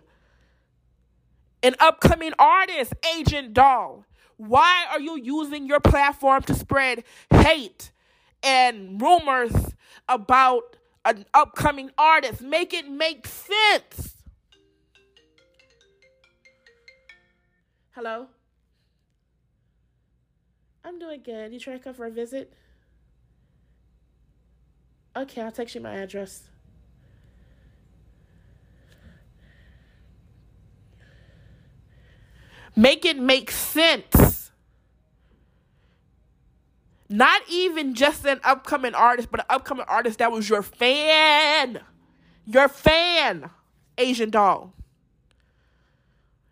An 1.62 1.74
upcoming 1.78 2.32
artist, 2.38 2.94
Asian 3.16 3.52
Doll. 3.52 4.04
Why 4.36 4.86
are 4.90 5.00
you 5.00 5.20
using 5.20 5.66
your 5.66 5.80
platform 5.80 6.42
to 6.44 6.54
spread 6.54 7.04
hate 7.30 7.90
and 8.42 9.00
rumors 9.00 9.52
about 10.08 10.76
an 11.04 11.26
upcoming 11.34 11.90
artist? 11.98 12.40
Make 12.40 12.72
it 12.72 12.88
make 12.88 13.26
sense. 13.26 14.16
Hello? 17.90 18.28
I'm 20.84 20.98
doing 20.98 21.20
good. 21.22 21.52
You 21.52 21.60
trying 21.60 21.78
to 21.78 21.84
come 21.84 21.94
for 21.94 22.06
a 22.06 22.10
visit? 22.10 22.52
Okay, 25.16 25.42
I'll 25.42 25.52
text 25.52 25.74
you 25.74 25.80
my 25.80 25.94
address. 25.94 26.42
Make 32.76 33.04
it 33.04 33.18
make 33.18 33.50
sense. 33.50 34.52
Not 37.08 37.42
even 37.48 37.94
just 37.94 38.24
an 38.24 38.40
upcoming 38.44 38.94
artist, 38.94 39.30
but 39.30 39.40
an 39.40 39.46
upcoming 39.50 39.84
artist 39.88 40.20
that 40.20 40.30
was 40.30 40.48
your 40.48 40.62
fan. 40.62 41.80
Your 42.46 42.68
fan, 42.68 43.50
Asian 43.98 44.30
doll. 44.30 44.72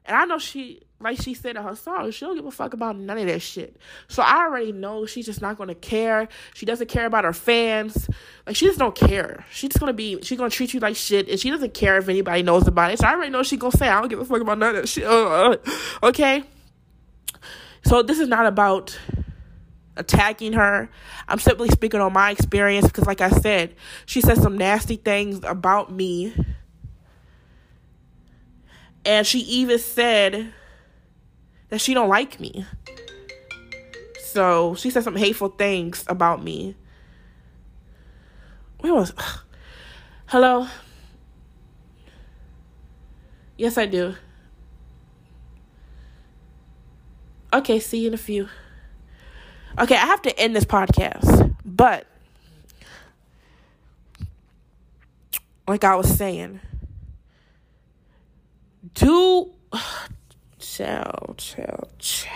And 0.09 0.17
I 0.17 0.25
know 0.25 0.39
she 0.39 0.81
like 1.01 1.21
she 1.21 1.35
said 1.35 1.57
in 1.57 1.63
her 1.63 1.77
song, 1.77 2.11
she 2.11 2.25
don't 2.25 2.35
give 2.35 2.45
a 2.45 2.51
fuck 2.51 2.75
about 2.75 2.97
none 2.97 3.19
of 3.19 3.27
that 3.27 3.41
shit. 3.41 3.77
So 4.09 4.23
I 4.23 4.47
already 4.47 4.73
know 4.73 5.07
she's 5.07 5.27
just 5.27 5.41
not 5.41 5.57
gonna 5.57 5.75
care. 5.75 6.29
She 6.55 6.67
doesn't 6.67 6.89
care 6.89 7.07
about 7.07 7.25
her 7.25 7.33
fans. 7.33 8.09
Like 8.47 8.57
she 8.57 8.67
just 8.67 8.79
don't 8.79 8.95
care. 8.95 9.45
She's 9.51 9.71
just 9.71 9.81
gonna 9.81 9.93
be 9.93 10.21
she's 10.23 10.39
gonna 10.39 10.51
treat 10.51 10.75
you 10.75 10.81
like 10.81 10.97
shit 10.97 11.29
and 11.29 11.39
she 11.39 11.51
doesn't 11.51 11.75
care 11.75 11.99
if 11.99 12.09
anybody 12.09 12.43
knows 12.43 12.67
about 12.67 12.93
it. 12.93 12.99
So 12.99 13.07
I 13.07 13.13
already 13.13 13.31
know 13.31 13.43
she's 13.43 13.61
gonna 13.61 13.77
say 13.77 13.89
I 13.89 14.01
don't 14.01 14.09
give 14.09 14.19
a 14.19 14.25
fuck 14.25 14.41
about 14.41 14.59
none 14.59 14.75
of 14.75 14.83
that 14.83 14.89
shit. 14.89 15.05
Uh, 15.05 15.57
okay? 16.03 16.43
So 17.85 18.03
this 18.03 18.19
is 18.19 18.27
not 18.27 18.47
about 18.47 18.99
attacking 19.97 20.55
her. 20.55 20.89
I'm 21.29 21.39
simply 21.39 21.69
speaking 21.69 22.01
on 22.01 22.13
my 22.13 22.31
experience 22.31 22.87
because 22.87 23.07
like 23.07 23.21
I 23.21 23.31
said, 23.31 23.77
she 24.07 24.21
said 24.21 24.39
some 24.39 24.59
nasty 24.59 24.97
things 24.97 25.41
about 25.45 25.93
me. 25.93 26.35
And 29.09 29.27
she 29.27 29.39
even 29.39 29.79
said 29.79 30.53
that 31.71 31.81
she 31.81 31.95
don't 31.95 32.11
like 32.11 32.39
me. 32.39 32.67
So 34.21 34.75
she 34.75 34.91
said 34.91 35.03
some 35.03 35.17
hateful 35.17 35.49
things 35.49 36.05
about 36.09 36.45
me. 36.45 36.77
Where 38.81 38.93
was? 38.93 39.15
Hello. 40.27 40.69
Yes, 43.57 43.79
I 43.79 43.87
do. 43.87 44.15
Okay, 47.55 47.81
see 47.81 48.01
you 48.01 48.09
in 48.09 48.15
a 48.15 48.19
few. 48.19 48.47
Okay, 49.79 49.95
I 49.95 50.05
have 50.05 50.21
to 50.21 50.39
end 50.39 50.55
this 50.55 50.67
podcast, 50.67 51.57
but 51.65 52.07
like 55.67 55.83
I 55.83 55.95
was 55.95 56.15
saying, 56.15 56.61
do 58.95 59.53
chill, 60.59 61.35
chill, 61.37 61.89
chill. 61.99 62.33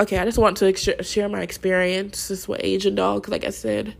Okay, 0.00 0.18
I 0.18 0.24
just 0.24 0.38
want 0.38 0.56
to 0.58 0.74
share 1.02 1.28
my 1.28 1.42
experiences 1.42 2.48
with 2.48 2.60
Asian 2.64 2.94
Doll, 2.94 3.22
like 3.28 3.44
I 3.44 3.50
said. 3.50 3.94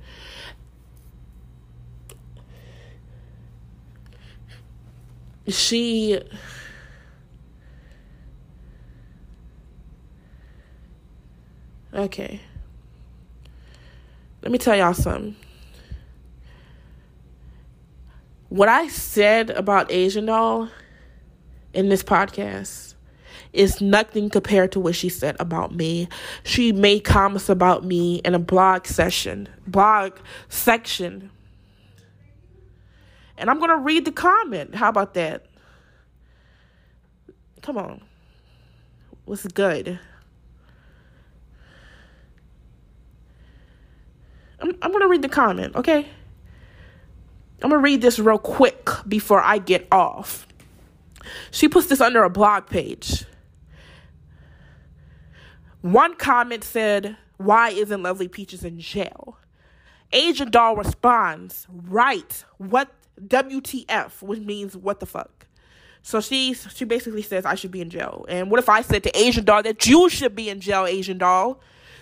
She 5.47 6.21
Okay. 11.93 12.41
Let 14.43 14.53
me 14.53 14.59
tell 14.59 14.77
y'all 14.77 14.95
something. 14.95 15.37
What 18.51 18.69
I 18.69 18.89
said 18.89 19.51
about 19.51 19.93
Asian 19.93 20.27
Doll 20.27 20.69
in 21.73 21.89
this 21.89 22.03
podcast 22.03 22.95
is 23.53 23.81
nothing 23.81 24.29
compared 24.29 24.73
to 24.73 24.81
what 24.81 24.97
she 24.97 25.09
said 25.09 25.37
about 25.39 25.73
me. 25.73 26.09
She 26.43 26.73
made 26.73 27.05
comments 27.05 27.49
about 27.49 27.85
me 27.85 28.17
in 28.17 28.35
a 28.35 28.41
blog 28.41 28.87
session, 28.87 29.49
blog 29.69 30.19
section. 30.49 31.31
And 33.39 33.49
I'm 33.49 33.59
going 33.59 33.71
to 33.71 33.77
read 33.77 34.05
the 34.05 34.11
comment. 34.11 34.75
How 34.75 34.89
about 34.89 35.15
that? 35.15 35.47
Come 37.63 37.79
on. 37.79 38.03
What's 39.27 39.47
good? 39.47 40.01
I'm, 44.59 44.77
I'm 44.83 44.91
going 44.91 45.03
to 45.03 45.09
read 45.09 45.23
the 45.23 45.29
comment, 45.29 45.77
okay? 45.77 46.09
I'm 47.63 47.71
to 47.71 47.79
read 47.79 48.01
this 48.01 48.19
real 48.19 48.39
quick 48.39 48.89
before 49.07 49.41
I 49.41 49.59
get 49.59 49.87
off. 49.93 50.47
She 51.51 51.69
puts 51.69 51.87
this 51.87 52.01
under 52.01 52.23
a 52.25 52.31
blog 52.31 52.67
page. 52.67 53.25
One 55.83 56.17
comment 56.17 56.65
said, 56.65 57.17
Why 57.37 57.71
isn't 57.71 58.03
Lovely 58.03 58.29
Peaches 58.29 58.65
in 58.65 58.81
jail? 58.81 59.39
Asian 60.13 60.51
Doll 60.51 60.77
responds, 60.77 61.67
Right, 61.71 62.45
what 62.59 62.91
WTF, 63.21 64.23
which 64.23 64.41
means 64.41 64.77
what 64.77 65.01
the 65.01 65.07
fuck. 65.07 65.47
So 66.03 66.21
she 66.21 66.55
she 66.55 66.85
basically 66.85 67.23
says 67.23 67.45
I 67.45 67.55
should 67.55 67.71
be 67.71 67.81
in 67.81 67.91
jail. 67.91 68.25
And 68.29 68.51
what 68.51 68.59
if 68.59 68.69
I 68.69 68.81
said 68.81 69.03
to 69.03 69.19
Asian 69.19 69.45
Doll 69.45 69.63
that 69.63 69.87
you 69.87 70.09
should 70.09 70.35
be 70.35 70.49
in 70.49 70.61
jail, 70.61 70.87
Asian 70.87 71.19
Doll? 71.19 71.61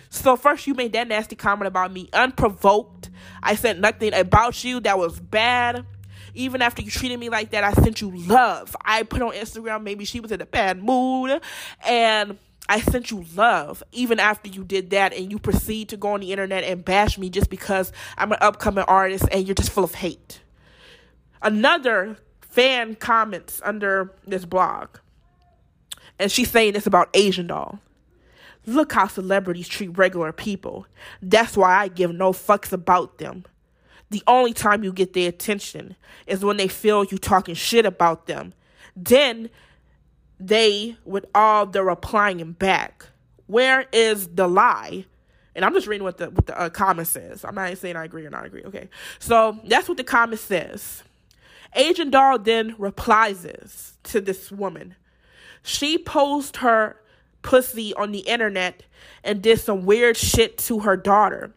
So 0.09 0.35
first 0.35 0.65
you 0.65 0.73
made 0.73 0.93
that 0.93 1.07
nasty 1.07 1.35
comment 1.35 1.67
about 1.67 1.93
me 1.93 2.09
unprovoked. 2.13 3.09
I 3.43 3.55
said 3.55 3.79
nothing 3.79 4.13
about 4.13 4.63
you 4.63 4.79
that 4.81 4.97
was 4.97 5.19
bad. 5.19 5.85
Even 6.33 6.61
after 6.61 6.81
you 6.81 6.91
treated 6.91 7.19
me 7.19 7.29
like 7.29 7.51
that, 7.51 7.63
I 7.63 7.73
sent 7.73 8.01
you 8.01 8.11
love. 8.11 8.75
I 8.83 9.03
put 9.03 9.21
on 9.21 9.33
Instagram 9.33 9.83
maybe 9.83 10.05
she 10.05 10.19
was 10.19 10.31
in 10.31 10.41
a 10.41 10.45
bad 10.45 10.81
mood 10.83 11.41
and 11.85 12.37
I 12.67 12.81
sent 12.81 13.09
you 13.11 13.25
love 13.35 13.83
even 13.91 14.19
after 14.19 14.49
you 14.49 14.63
did 14.63 14.91
that 14.91 15.13
and 15.13 15.31
you 15.31 15.39
proceed 15.39 15.89
to 15.89 15.97
go 15.97 16.09
on 16.09 16.19
the 16.19 16.31
internet 16.31 16.63
and 16.63 16.85
bash 16.85 17.17
me 17.17 17.29
just 17.29 17.49
because 17.49 17.91
I'm 18.17 18.31
an 18.31 18.37
upcoming 18.41 18.83
artist 18.87 19.25
and 19.31 19.47
you're 19.47 19.55
just 19.55 19.71
full 19.71 19.83
of 19.83 19.95
hate. 19.95 20.41
Another 21.41 22.17
fan 22.41 22.95
comments 22.95 23.61
under 23.63 24.13
this 24.25 24.45
blog 24.45 24.89
and 26.19 26.31
she's 26.31 26.49
saying 26.51 26.73
this 26.73 26.85
about 26.85 27.09
Asian 27.13 27.47
doll. 27.47 27.79
Look 28.65 28.93
how 28.93 29.07
celebrities 29.07 29.67
treat 29.67 29.97
regular 29.97 30.31
people. 30.31 30.85
That's 31.21 31.57
why 31.57 31.75
I 31.75 31.87
give 31.87 32.13
no 32.13 32.31
fucks 32.31 32.71
about 32.71 33.17
them. 33.17 33.45
The 34.09 34.23
only 34.27 34.53
time 34.53 34.83
you 34.83 34.91
get 34.91 35.13
their 35.13 35.29
attention 35.29 35.95
is 36.27 36.43
when 36.43 36.57
they 36.57 36.67
feel 36.67 37.03
you 37.03 37.17
talking 37.17 37.55
shit 37.55 37.85
about 37.85 38.27
them. 38.27 38.53
Then 38.95 39.49
they, 40.39 40.97
with 41.05 41.25
all 41.35 41.65
the 41.65 41.83
replying 41.83 42.51
back, 42.53 43.05
where 43.47 43.85
is 43.91 44.27
the 44.29 44.47
lie? 44.47 45.05
And 45.55 45.65
I'm 45.65 45.73
just 45.73 45.87
reading 45.87 46.03
what 46.03 46.17
the 46.17 46.29
what 46.29 46.45
the 46.45 46.59
uh, 46.59 46.69
comment 46.69 47.07
says. 47.07 47.43
I'm 47.43 47.55
not 47.55 47.77
saying 47.77 47.95
I 47.95 48.05
agree 48.05 48.25
or 48.25 48.29
not 48.29 48.45
agree. 48.45 48.63
Okay, 48.63 48.89
so 49.19 49.59
that's 49.65 49.87
what 49.87 49.97
the 49.97 50.03
comment 50.03 50.39
says. 50.39 51.03
Asian 51.75 52.09
Doll 52.09 52.39
then 52.39 52.75
replies 52.77 53.93
to 54.03 54.21
this 54.21 54.51
woman. 54.51 54.95
She 55.61 55.97
posed 55.97 56.57
her 56.57 57.01
pussy 57.41 57.93
on 57.93 58.11
the 58.11 58.19
internet 58.19 58.83
and 59.23 59.41
did 59.41 59.59
some 59.59 59.85
weird 59.85 60.17
shit 60.17 60.57
to 60.57 60.79
her 60.79 60.97
daughter 60.97 61.53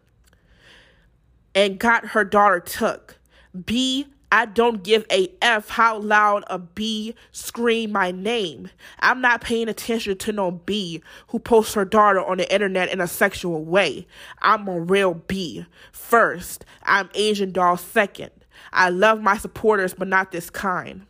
and 1.55 1.79
got 1.79 2.09
her 2.09 2.25
daughter 2.25 2.61
took. 2.61 3.18
B 3.66 4.07
I 4.35 4.47
don't 4.47 4.83
give 4.83 5.05
a 5.12 5.31
F 5.42 5.68
how 5.68 5.99
loud 5.99 6.45
a 6.47 6.59
B 6.59 7.14
scream 7.33 7.92
my 7.92 8.12
name. 8.12 8.71
I'm 9.01 9.21
not 9.21 9.42
paying 9.42 9.68
attention 9.68 10.16
to 10.16 10.33
no 10.33 10.51
B 10.51 11.03
who 11.29 11.38
posts 11.38 11.75
her 11.75 11.85
daughter 11.85 12.25
on 12.25 12.38
the 12.38 12.51
internet 12.51 12.90
in 12.90 13.03
a 13.03 13.07
sexual 13.07 13.62
way. 13.62 14.07
I'm 14.40 14.66
a 14.68 14.81
real 14.81 15.12
B. 15.12 15.66
First, 15.92 16.64
I'm 16.85 17.11
Asian 17.14 17.53
doll 17.53 17.77
second. 17.77 18.31
I 18.73 18.88
love 18.88 19.21
my 19.21 19.37
supporters, 19.37 19.92
but 19.92 20.09
not 20.09 20.33
this 20.33 20.49
kind. 20.49 21.05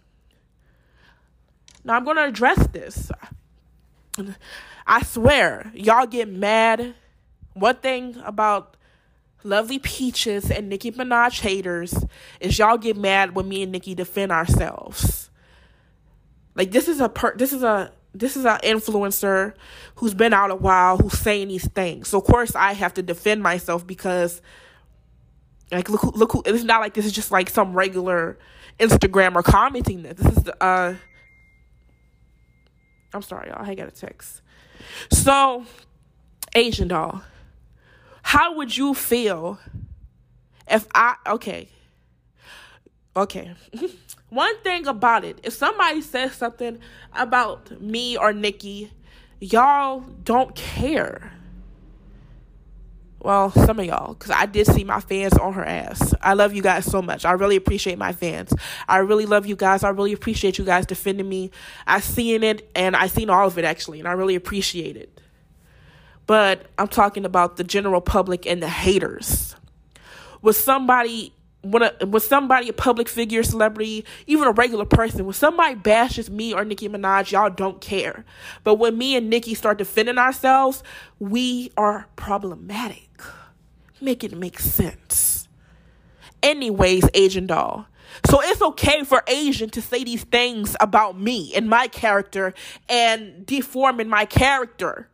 Now 1.85 1.95
I'm 1.95 2.05
going 2.05 2.17
to 2.17 2.25
address 2.25 2.67
this. 2.73 3.13
I 4.87 5.03
swear, 5.03 5.71
y'all 5.75 6.07
get 6.07 6.29
mad. 6.29 6.95
One 7.55 7.77
thing 7.77 8.17
about 8.25 8.77
Lovely 9.45 9.79
Peaches 9.79 10.51
and 10.51 10.69
Nicki 10.69 10.91
Minaj 10.91 11.41
haters 11.41 11.95
is 12.41 12.59
y'all 12.59 12.79
get 12.79 12.97
mad 12.97 13.35
when 13.35 13.49
me 13.49 13.63
and 13.63 13.73
Nicki 13.73 13.95
defend 13.95 14.33
ourselves. 14.33 15.31
Like 16.55 16.71
this 16.71 16.89
is 16.89 17.01
a 17.01 17.09
per 17.09 17.35
this 17.37 17.53
is 17.53 17.63
a 17.63 17.93
this 18.15 18.37
is 18.37 18.45
an 18.45 18.59
influencer 18.63 19.55
who's 19.97 20.15
been 20.15 20.35
out 20.35 20.51
a 20.51 20.55
while 20.55 20.99
who's 20.99 21.19
saying 21.19 21.49
these 21.49 21.67
things. 21.69 22.09
So 22.09 22.19
of 22.19 22.25
course 22.25 22.55
I 22.55 22.75
have 22.75 22.95
to 22.95 23.03
defend 23.03 23.43
myself 23.43 23.87
because 23.87 24.43
like 25.71 25.89
look 25.89 26.03
who, 26.03 26.11
look 26.11 26.33
who 26.33 26.43
it's 26.45 26.65
not 26.65 26.81
like 26.81 26.95
this 26.95 27.07
is 27.07 27.13
just 27.13 27.31
like 27.31 27.49
some 27.49 27.73
regular 27.73 28.39
Instagrammer 28.79 29.43
commenting 29.43 30.03
this. 30.03 30.19
This 30.19 30.37
is 30.37 30.43
the 30.45 30.63
uh 30.63 30.95
I'm 33.15 33.23
sorry 33.23 33.49
y'all, 33.49 33.65
I 33.65 33.75
got 33.75 33.89
a 33.89 33.93
text. 33.93 34.43
So 35.11 35.65
Asian 36.55 36.89
doll 36.89 37.23
how 38.23 38.55
would 38.57 38.77
you 38.77 38.95
feel 38.95 39.59
if 40.71 40.87
I, 40.95 41.17
okay, 41.27 41.69
okay. 43.15 43.55
One 44.31 44.59
thing 44.61 44.87
about 44.87 45.25
it, 45.25 45.39
if 45.43 45.53
somebody 45.53 46.01
says 46.01 46.33
something 46.33 46.79
about 47.15 47.83
me 47.83 48.17
or 48.17 48.33
Nicki, 48.33 48.91
y'all 49.39 50.01
don't 50.01 50.55
care. 50.55 51.35
Well, 53.23 53.53
some 53.53 53.79
of 53.79 53.87
y'all, 53.87 54.15
because 54.15 54.33
I 54.33 54.47
did 54.47 54.67
see 54.67 54.83
my 54.83 54.99
fans 55.01 55.35
on 55.35 55.53
her 55.53 55.65
ass. 55.65 56.13
I 56.21 56.35
love 56.35 56.55
you 56.55 56.63
guys 56.63 56.85
so 56.85 57.01
much. 57.01 57.25
I 57.25 57.33
really 57.33 57.57
appreciate 57.57 57.97
my 57.97 58.13
fans. 58.13 58.53
I 58.89 58.99
really 58.99 59.27
love 59.27 59.47
you 59.47 59.55
guys. 59.55 59.85
I 59.85 59.91
really 59.91 60.13
appreciate 60.13 60.59
you 60.59 60.65
guys 60.65 60.87
defending 60.87 61.29
me. 61.29 61.53
I 61.87 62.01
seen 62.01 62.43
it 62.43 62.69
and 62.75 62.97
I 62.97 63.07
seen 63.07 63.31
all 63.31 63.47
of 63.47 63.59
it 63.59 63.65
actually, 63.65 64.01
and 64.01 64.09
I 64.09 64.13
really 64.13 64.35
appreciate 64.35 64.97
it 64.97 65.21
but 66.27 66.67
I'm 66.79 66.89
talking 66.89 67.25
about 67.25 67.57
the 67.57 67.65
general 67.65 68.01
public 68.01 68.47
and 68.47 68.63
the 68.63 68.69
haters. 68.69 69.55
Was 70.41 70.57
somebody 70.57 71.35
when 71.63 71.83
a, 71.83 72.07
was 72.07 72.27
somebody 72.27 72.69
a 72.69 72.73
public 72.73 73.09
figure, 73.09 73.43
celebrity, 73.43 74.05
even 74.27 74.49
a 74.49 74.53
regular 74.53 74.85
person, 74.85 75.25
when 75.25 75.35
somebody 75.35 75.75
bashes 75.75 76.31
me 76.31 76.53
or 76.53 76.65
Nicki 76.65 76.89
Minaj, 76.89 77.31
y'all 77.33 77.51
don't 77.51 77.81
care. 77.81 78.25
But 78.65 78.75
when 78.75 78.99
me 78.99 79.17
and 79.17 79.31
Nicki 79.31 79.55
start 79.55 79.79
defending 79.79 80.19
ourselves, 80.19 80.83
we 81.19 81.71
are 81.77 82.09
problematic. 82.17 83.09
Make 84.01 84.25
it 84.25 84.37
make 84.37 84.59
sense. 84.59 85.49
Anyways, 86.43 87.09
Asian 87.15 87.47
doll. 87.47 87.87
So 88.29 88.41
it's 88.43 88.61
okay 88.61 89.05
for 89.05 89.23
Asian 89.27 89.71
to 89.71 89.81
say 89.81 90.05
these 90.05 90.25
things 90.25 90.77
about 90.81 91.19
me 91.19 91.55
and 91.55 91.69
my 91.69 91.87
character 91.89 92.53
and 92.89 93.47
deforming 93.47 94.09
my 94.09 94.25
character. 94.25 95.09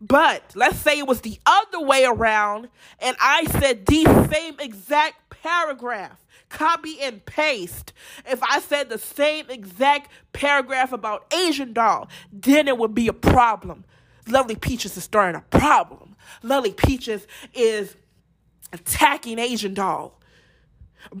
But 0.00 0.42
let's 0.56 0.78
say 0.78 0.98
it 0.98 1.06
was 1.06 1.20
the 1.20 1.38
other 1.46 1.80
way 1.80 2.04
around 2.04 2.68
and 2.98 3.16
I 3.20 3.44
said 3.44 3.86
the 3.86 4.04
same 4.32 4.58
exact 4.58 5.21
paragraph, 5.42 6.24
copy 6.48 7.00
and 7.00 7.24
paste. 7.24 7.92
If 8.26 8.42
I 8.42 8.60
said 8.60 8.88
the 8.88 8.98
same 8.98 9.50
exact 9.50 10.10
paragraph 10.32 10.92
about 10.92 11.32
Asian 11.34 11.72
doll, 11.72 12.08
then 12.32 12.68
it 12.68 12.78
would 12.78 12.94
be 12.94 13.08
a 13.08 13.12
problem. 13.12 13.84
Lovely 14.28 14.54
Peaches 14.54 14.96
is 14.96 15.04
starting 15.04 15.36
a 15.36 15.58
problem. 15.58 16.16
Lovely 16.42 16.72
Peaches 16.72 17.26
is 17.54 17.96
attacking 18.72 19.38
Asian 19.38 19.74
Doll. 19.74 20.18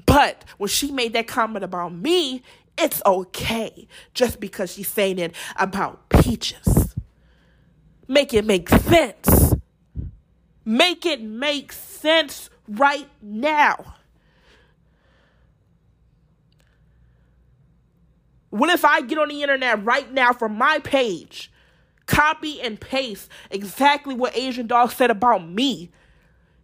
But 0.06 0.44
when 0.58 0.68
she 0.68 0.92
made 0.92 1.12
that 1.14 1.26
comment 1.26 1.64
about 1.64 1.92
me, 1.92 2.42
it's 2.78 3.02
okay 3.04 3.88
just 4.14 4.38
because 4.38 4.74
she's 4.74 4.88
saying 4.88 5.18
it 5.18 5.34
about 5.56 6.08
Peaches. 6.08 6.94
Make 8.06 8.32
it 8.34 8.44
make 8.44 8.68
sense. 8.68 9.54
Make 10.64 11.04
it 11.04 11.20
make 11.20 11.72
sense 11.72 12.50
right 12.68 13.08
now. 13.20 13.96
What 18.52 18.68
if 18.68 18.84
I 18.84 19.00
get 19.00 19.16
on 19.16 19.28
the 19.28 19.40
internet 19.40 19.82
right 19.82 20.12
now 20.12 20.34
from 20.34 20.58
my 20.58 20.78
page, 20.80 21.50
copy 22.04 22.60
and 22.60 22.78
paste 22.78 23.30
exactly 23.50 24.14
what 24.14 24.36
Asian 24.36 24.66
Doll 24.66 24.88
said 24.88 25.10
about 25.10 25.48
me 25.48 25.90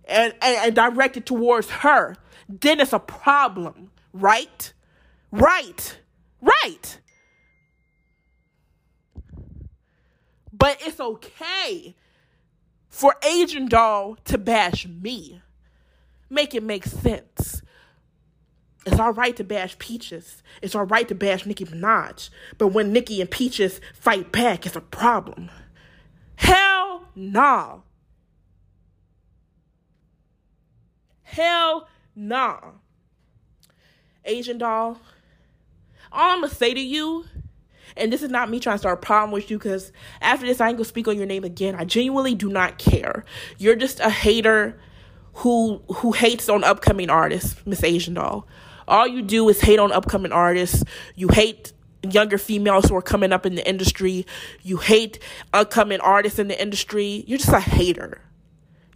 and, 0.05 0.35
and, 0.43 0.57
and 0.67 0.75
direct 0.75 1.17
it 1.17 1.25
towards 1.25 1.71
her? 1.71 2.15
Then 2.47 2.81
it's 2.81 2.93
a 2.93 2.99
problem, 2.99 3.91
right? 4.13 4.71
Right. 5.33 5.99
Right. 6.43 7.01
But 10.53 10.77
it's 10.83 11.01
okay 11.01 11.97
for 12.91 13.17
Asian 13.25 13.67
Doll 13.67 14.19
to 14.27 14.37
bash 14.37 14.87
me. 14.87 15.41
Make 16.29 16.55
it 16.55 16.63
make 16.63 16.85
sense. 16.85 17.63
It's 18.89 19.01
all 19.01 19.13
right 19.13 19.37
to 19.37 19.45
bash 19.45 19.79
Peaches. 19.79 20.43
It's 20.63 20.75
all 20.75 20.87
right 20.87 21.07
to 21.09 21.15
bash 21.15 21.47
Nicki 21.47 21.65
Minaj. 21.65 22.31
But 22.57 22.69
when 22.69 22.93
Nicki 22.93 23.21
and 23.21 23.31
Peaches 23.31 23.81
fight 23.95 24.33
back, 24.33 24.67
it's 24.67 24.77
a 24.77 24.81
problem. 24.81 25.51
Hell 26.37 27.05
nah. 27.15 27.81
Hell 31.23 31.89
nah. 32.17 32.59
Asian 34.25 34.59
doll, 34.59 35.01
all 36.13 36.33
I'm 36.33 36.41
gonna 36.43 36.53
say 36.53 36.75
to 36.75 36.81
you, 36.81 37.25
and 37.97 38.13
this 38.13 38.23
is 38.23 38.31
not 38.31 38.51
me 38.51 38.61
trying 38.61 38.75
to 38.75 38.79
start 38.79 38.99
a 38.99 39.07
problem 39.07 39.31
with 39.31 39.51
you, 39.51 39.59
because 39.59 39.91
after 40.21 40.47
this, 40.47 40.61
I 40.61 40.69
ain't 40.69 40.77
gonna 40.77 40.85
speak 40.85 41.09
on 41.09 41.17
your 41.17 41.27
name 41.27 41.45
again. 41.45 41.75
I 41.75 41.85
genuinely 41.85 42.35
do 42.35 42.51
not 42.51 42.79
care. 42.79 43.25
You're 43.57 43.77
just 43.77 44.01
a 44.01 44.11
hater 44.11 44.79
who 45.35 45.83
who 45.89 46.13
hates 46.13 46.49
on 46.49 46.63
upcoming 46.63 47.09
artists, 47.09 47.57
Miss 47.65 47.83
Asian 47.83 48.15
Doll. 48.15 48.47
All 48.89 49.07
you 49.07 49.23
do 49.23 49.49
is 49.49 49.61
hate 49.61 49.79
on 49.79 49.93
upcoming 49.93 50.33
artists. 50.33 50.83
You 51.15 51.29
hate 51.29 51.73
younger 52.03 52.39
females 52.39 52.87
who 52.87 52.97
are 52.97 53.03
coming 53.03 53.33
up 53.33 53.45
in 53.45 53.55
the 53.55 53.69
industry. 53.69 54.27
You 54.63 54.79
hate 54.79 55.19
upcoming 55.53 56.01
artists 56.01 56.39
in 56.39 56.49
the 56.49 56.61
industry. 56.61 57.25
You're 57.27 57.39
just 57.39 57.53
a 57.53 57.61
hater. 57.61 58.21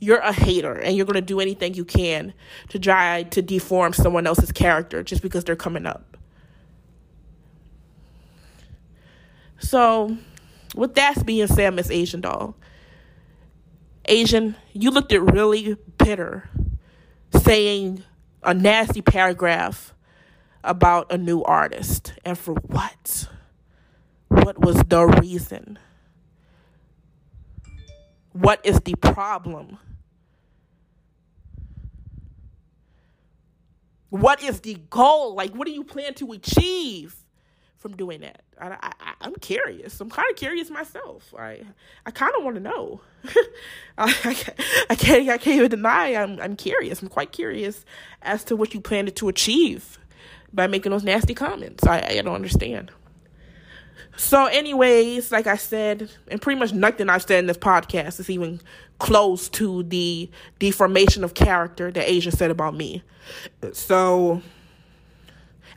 You're 0.00 0.18
a 0.18 0.32
hater 0.32 0.72
and 0.72 0.96
you're 0.96 1.06
going 1.06 1.14
to 1.14 1.20
do 1.20 1.40
anything 1.40 1.74
you 1.74 1.84
can 1.84 2.32
to 2.70 2.78
try 2.78 3.22
to 3.24 3.42
deform 3.42 3.92
someone 3.92 4.26
else's 4.26 4.50
character 4.50 5.02
just 5.02 5.22
because 5.22 5.44
they're 5.44 5.54
coming 5.54 5.86
up. 5.86 6.16
So, 9.58 10.16
with 10.74 10.94
that 10.94 11.24
being 11.24 11.46
said, 11.46 11.70
Miss 11.74 11.88
Asian 11.88 12.20
Doll, 12.20 12.56
Asian, 14.06 14.56
you 14.72 14.90
looked 14.90 15.12
at 15.12 15.22
really 15.22 15.76
bitter 15.98 16.50
saying 17.44 18.02
a 18.42 18.54
nasty 18.54 19.02
paragraph 19.02 19.94
about 20.64 21.12
a 21.12 21.18
new 21.18 21.42
artist. 21.42 22.14
And 22.24 22.38
for 22.38 22.54
what? 22.54 23.28
What 24.28 24.58
was 24.58 24.76
the 24.88 25.06
reason? 25.06 25.78
What 28.32 28.64
is 28.64 28.80
the 28.80 28.94
problem? 28.94 29.78
What 34.08 34.42
is 34.42 34.60
the 34.60 34.74
goal? 34.90 35.34
Like, 35.34 35.54
what 35.54 35.66
do 35.66 35.72
you 35.72 35.84
plan 35.84 36.14
to 36.14 36.32
achieve 36.32 37.16
from 37.82 37.96
doing 37.96 38.20
that? 38.20 38.42
I, 38.58 38.76
I, 38.80 39.12
I'm 39.20 39.34
curious. 39.34 40.00
I'm 40.00 40.08
kind 40.08 40.30
of 40.30 40.36
curious 40.36 40.70
myself. 40.70 41.34
I, 41.38 41.60
I 42.06 42.10
kind 42.10 42.32
of 42.36 42.44
want 42.44 42.56
to 42.56 42.62
know. 42.62 43.00
I, 43.98 44.14
I, 44.88 44.94
can't, 44.94 45.28
I 45.28 45.36
can't 45.36 45.58
even 45.58 45.70
deny. 45.70 46.14
I'm, 46.14 46.40
I'm 46.40 46.56
curious. 46.56 47.02
I'm 47.02 47.08
quite 47.08 47.32
curious 47.32 47.84
as 48.22 48.44
to 48.44 48.56
what 48.56 48.72
you 48.72 48.80
plan 48.80 49.06
to 49.06 49.28
achieve 49.28 49.98
by 50.52 50.66
making 50.66 50.92
those 50.92 51.04
nasty 51.04 51.34
comments. 51.34 51.84
I, 51.86 52.00
I 52.00 52.22
don't 52.22 52.34
understand. 52.34 52.92
So, 54.16 54.44
anyways, 54.46 55.32
like 55.32 55.46
I 55.46 55.56
said, 55.56 56.10
and 56.28 56.40
pretty 56.40 56.60
much 56.60 56.72
nothing 56.72 57.08
I've 57.08 57.22
said 57.22 57.38
in 57.38 57.46
this 57.46 57.56
podcast 57.56 58.20
is 58.20 58.28
even 58.28 58.60
close 58.98 59.48
to 59.50 59.82
the 59.84 60.30
deformation 60.58 61.24
of 61.24 61.34
character 61.34 61.90
that 61.90 62.10
Asian 62.10 62.32
said 62.32 62.50
about 62.50 62.74
me. 62.74 63.02
So, 63.72 64.42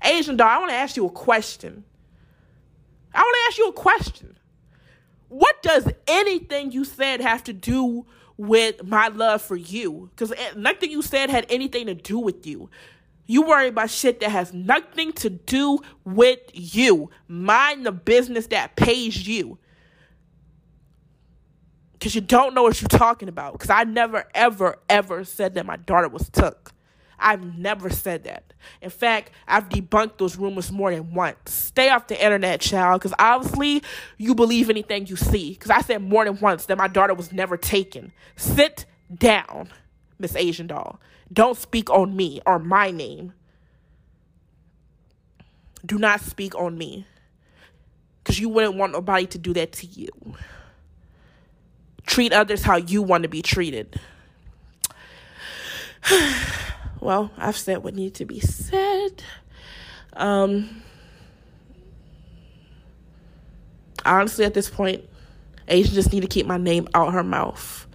Asian 0.03 0.35
doll, 0.35 0.49
I 0.49 0.57
want 0.59 0.69
to 0.69 0.75
ask 0.75 0.97
you 0.97 1.05
a 1.05 1.09
question. 1.09 1.85
I 3.15 3.21
want 3.21 3.35
to 3.35 3.47
ask 3.47 3.57
you 3.57 3.69
a 3.69 3.73
question. 3.73 4.37
What 5.29 5.61
does 5.63 5.89
anything 6.07 6.71
you 6.71 6.85
said 6.85 7.21
have 7.21 7.43
to 7.45 7.53
do 7.53 8.05
with 8.37 8.83
my 8.83 9.07
love 9.07 9.41
for 9.41 9.55
you? 9.55 10.09
Because 10.11 10.31
eh, 10.31 10.51
nothing 10.55 10.91
you 10.91 11.01
said 11.01 11.29
had 11.29 11.45
anything 11.49 11.87
to 11.87 11.95
do 11.95 12.19
with 12.19 12.45
you. 12.45 12.69
You 13.25 13.41
worry 13.41 13.69
about 13.69 13.89
shit 13.89 14.19
that 14.19 14.29
has 14.29 14.53
nothing 14.53 15.11
to 15.13 15.29
do 15.29 15.79
with 16.03 16.39
you. 16.53 17.09
Mind 17.27 17.85
the 17.85 17.91
business 17.91 18.47
that 18.47 18.75
pays 18.75 19.27
you. 19.27 19.57
Because 21.93 22.13
you 22.13 22.21
don't 22.21 22.53
know 22.53 22.61
what 22.61 22.79
you're 22.79 22.87
talking 22.87 23.29
about. 23.29 23.53
Because 23.53 23.71
I 23.71 23.83
never, 23.83 24.25
ever, 24.35 24.77
ever 24.89 25.23
said 25.23 25.55
that 25.55 25.65
my 25.65 25.77
daughter 25.77 26.07
was 26.07 26.29
took. 26.29 26.74
I've 27.19 27.57
never 27.57 27.89
said 27.89 28.25
that. 28.25 28.53
In 28.81 28.89
fact, 28.89 29.31
I've 29.47 29.69
debunked 29.69 30.17
those 30.17 30.37
rumors 30.37 30.71
more 30.71 30.91
than 30.91 31.13
once. 31.13 31.51
Stay 31.51 31.89
off 31.89 32.07
the 32.07 32.21
internet, 32.21 32.61
child, 32.61 33.01
because 33.01 33.13
obviously 33.17 33.83
you 34.17 34.35
believe 34.35 34.69
anything 34.69 35.07
you 35.07 35.15
see. 35.15 35.51
Because 35.51 35.71
I 35.71 35.81
said 35.81 36.01
more 36.01 36.25
than 36.25 36.39
once 36.39 36.65
that 36.65 36.77
my 36.77 36.87
daughter 36.87 37.13
was 37.13 37.31
never 37.31 37.57
taken. 37.57 38.11
Sit 38.35 38.85
down, 39.13 39.69
Miss 40.19 40.35
Asian 40.35 40.67
Doll. 40.67 40.99
Don't 41.31 41.57
speak 41.57 41.89
on 41.89 42.15
me 42.15 42.41
or 42.45 42.59
my 42.59 42.91
name. 42.91 43.33
Do 45.85 45.97
not 45.97 46.21
speak 46.21 46.55
on 46.55 46.77
me. 46.77 47.05
Because 48.23 48.39
you 48.39 48.49
wouldn't 48.49 48.75
want 48.75 48.93
nobody 48.93 49.27
to 49.27 49.37
do 49.37 49.53
that 49.53 49.71
to 49.73 49.85
you. 49.87 50.09
Treat 52.07 52.33
others 52.33 52.63
how 52.63 52.77
you 52.77 53.01
want 53.01 53.23
to 53.23 53.29
be 53.29 53.41
treated. 53.41 53.99
well, 57.05 57.29
I've 57.37 57.55
said 57.55 57.83
what 57.83 57.93
needs 57.93 58.17
to 58.17 58.25
be 58.25 58.39
said. 58.39 59.23
Um, 60.13 60.81
honestly, 64.03 64.43
at 64.43 64.55
this 64.55 64.69
point, 64.69 65.03
Asian 65.67 65.93
just 65.93 66.11
need 66.11 66.21
to 66.21 66.27
keep 66.27 66.47
my 66.47 66.57
name 66.57 66.87
out 66.95 67.13
her 67.13 67.23
mouth. 67.23 67.85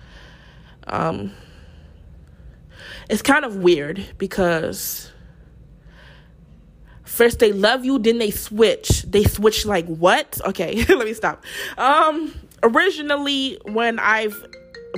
Um, 0.86 1.32
it's 3.08 3.22
kind 3.22 3.44
of 3.44 3.56
weird 3.56 4.06
because 4.16 5.10
first 7.02 7.40
they 7.40 7.52
love 7.52 7.84
you, 7.84 7.98
then 7.98 8.18
they 8.18 8.30
switch. 8.30 9.02
They 9.02 9.24
switch 9.24 9.66
like 9.66 9.86
what? 9.86 10.40
Okay, 10.44 10.84
let 10.88 11.04
me 11.04 11.14
stop. 11.14 11.44
Um, 11.76 12.32
originally 12.62 13.58
when 13.64 13.98
I've 13.98 14.46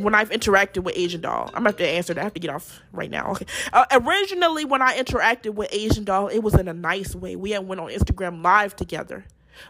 when 0.00 0.14
I've 0.14 0.30
interacted 0.30 0.84
with 0.84 0.96
Asian 0.96 1.20
Doll, 1.20 1.46
I'm 1.48 1.64
gonna 1.64 1.70
have 1.70 1.76
to 1.76 1.88
answer 1.88 2.14
that. 2.14 2.20
I 2.20 2.24
have 2.24 2.34
to 2.34 2.40
get 2.40 2.50
off 2.50 2.80
right 2.92 3.10
now. 3.10 3.32
Okay. 3.32 3.46
Uh, 3.72 3.84
originally, 3.92 4.64
when 4.64 4.82
I 4.82 4.96
interacted 4.98 5.54
with 5.54 5.68
Asian 5.72 6.04
Doll, 6.04 6.28
it 6.28 6.40
was 6.40 6.54
in 6.54 6.68
a 6.68 6.72
nice 6.72 7.14
way. 7.14 7.36
We 7.36 7.50
had 7.50 7.66
went 7.66 7.80
on 7.80 7.88
Instagram 7.88 8.42
Live 8.42 8.76
together. 8.76 9.24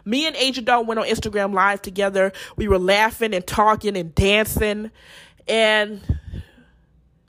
Me 0.05 0.25
and 0.25 0.35
Asian 0.35 0.63
Doll 0.63 0.85
went 0.85 0.99
on 0.99 1.05
Instagram 1.05 1.53
Live 1.53 1.81
together. 1.81 2.31
We 2.55 2.67
were 2.67 2.79
laughing 2.79 3.33
and 3.33 3.45
talking 3.45 3.97
and 3.97 4.15
dancing, 4.15 4.91
and 5.47 6.01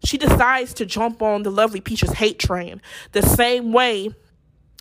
she 0.04 0.18
decides 0.18 0.74
to 0.74 0.87
jump 0.87 1.22
on 1.22 1.42
the 1.42 1.50
Lovely 1.50 1.80
Peaches 1.80 2.12
hate 2.12 2.38
train 2.38 2.80
the 3.12 3.22
same 3.22 3.72
way 3.72 4.14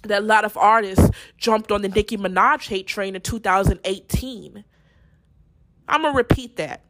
that 0.04 0.22
a 0.22 0.26
lot 0.26 0.46
of 0.46 0.58
artists 0.58 1.10
jumped 1.38 1.72
on 1.72 1.82
the 1.82 1.90
Nicki 1.90 2.18
Minaj 2.18 2.68
hate 2.68 2.88
train 2.88 3.16
in 3.16 3.22
2018. 3.22 4.66
I'm 5.88 6.02
gonna 6.02 6.16
repeat 6.16 6.58
that. 6.58 6.82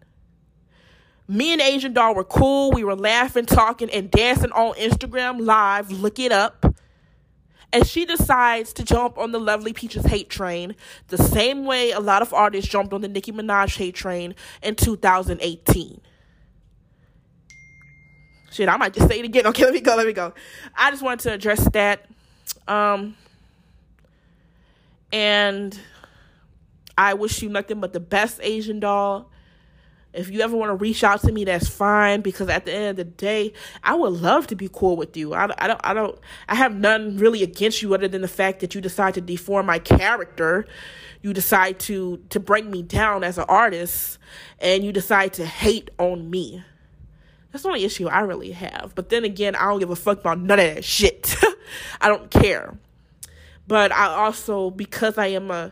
Me 1.28 1.54
and 1.54 1.62
Asian 1.62 1.94
Doll 1.94 2.16
were 2.16 2.24
cool. 2.24 2.72
We 2.72 2.84
were 2.84 2.96
laughing, 2.96 3.46
talking, 3.46 3.90
and 3.90 4.12
dancing 4.12 4.52
on 4.52 4.76
Instagram 4.76 5.42
Live. 5.46 5.90
Look 5.92 6.20
it 6.20 6.32
up. 6.32 6.66
And 7.72 7.88
she 7.88 8.06
decides 8.06 8.72
to 8.74 8.84
jump 8.84 9.18
on 9.18 9.32
the 9.32 9.40
Lovely 9.40 9.74
Peaches 9.74 10.06
hate 10.06 10.30
train 10.30 10.76
the 11.08 11.18
same 11.18 11.66
way 11.66 11.92
a 11.92 12.00
lot 12.00 12.22
of 12.22 12.32
artists 12.32 12.70
jumped 12.70 12.94
on 12.94 13.02
the 13.02 13.08
Nicki 13.08 13.32
Minaj 13.32 13.76
hate 13.78 13.96
train 13.96 14.36
in 14.62 14.76
2018. 14.76 16.00
Shit, 18.52 18.70
I 18.70 18.78
might 18.78 18.94
just 18.94 19.10
say 19.10 19.18
it 19.18 19.26
again. 19.26 19.48
Okay, 19.48 19.64
let 19.66 19.74
me 19.74 19.82
go. 19.82 19.96
Let 19.96 20.06
me 20.06 20.14
go. 20.14 20.34
I 20.76 20.92
just 20.92 21.02
wanted 21.02 21.24
to 21.24 21.34
address 21.34 21.68
that. 21.70 22.06
Um, 22.68 23.18
and 25.12 25.80
I 26.96 27.16
wish 27.16 27.42
you 27.42 27.50
nothing 27.50 27.80
but 27.80 27.94
the 27.94 28.00
best 28.00 28.40
Asian 28.44 28.80
doll. 28.80 29.32
If 30.14 30.30
you 30.30 30.42
ever 30.42 30.56
want 30.56 30.70
to 30.70 30.76
reach 30.76 31.04
out 31.04 31.22
to 31.22 31.32
me, 31.32 31.44
that's 31.44 31.68
fine. 31.68 32.22
Because 32.22 32.50
at 32.50 32.66
the 32.66 32.74
end 32.74 32.90
of 32.92 32.96
the 32.98 33.04
day, 33.04 33.54
I 33.84 33.96
would 33.96 34.14
love 34.14 34.48
to 34.48 34.56
be 34.56 34.70
cool 34.72 34.96
with 34.96 35.18
you. 35.18 35.34
I, 35.34 35.50
I 35.58 35.68
don't, 35.68 35.82
I 35.84 35.94
don't, 35.94 36.20
I 36.48 36.56
have 36.56 36.76
none 36.76 37.18
really 37.18 37.44
against 37.44 37.82
you 37.82 37.94
other 37.94 38.08
than 38.08 38.22
the 38.22 38.28
fact 38.28 38.60
that 38.60 38.76
you 38.76 38.82
decide 38.82 39.16
to 39.16 39.22
deform 39.22 39.66
my 39.66 39.80
character. 39.80 40.66
You 41.22 41.34
decide 41.34 41.80
to 41.82 42.18
to 42.30 42.40
bring 42.40 42.70
me 42.70 42.84
down 42.84 43.24
as 43.24 43.38
an 43.38 43.46
artist, 43.48 44.20
and 44.60 44.84
you 44.84 44.92
decide 44.92 45.34
to 45.34 45.46
hate 45.46 45.90
on 45.98 46.30
me. 46.30 46.64
That's 47.52 47.64
the 47.64 47.70
only 47.70 47.86
issue 47.86 48.08
I 48.08 48.22
really 48.22 48.52
have. 48.52 48.94
But 48.96 49.10
then 49.10 49.24
again, 49.24 49.56
I 49.56 49.66
don't 49.66 49.80
give 49.80 49.92
a 49.92 49.96
fuck 49.96 50.20
about 50.20 50.40
none 50.40 50.60
of 50.60 50.76
that 50.76 50.84
shit. 50.84 51.36
I 52.02 52.10
don't 52.10 52.30
care. 52.32 52.78
But 53.68 53.92
I 53.92 54.08
also, 54.08 54.72
because 54.72 55.18
I 55.18 55.28
am 55.28 55.52
a 55.52 55.72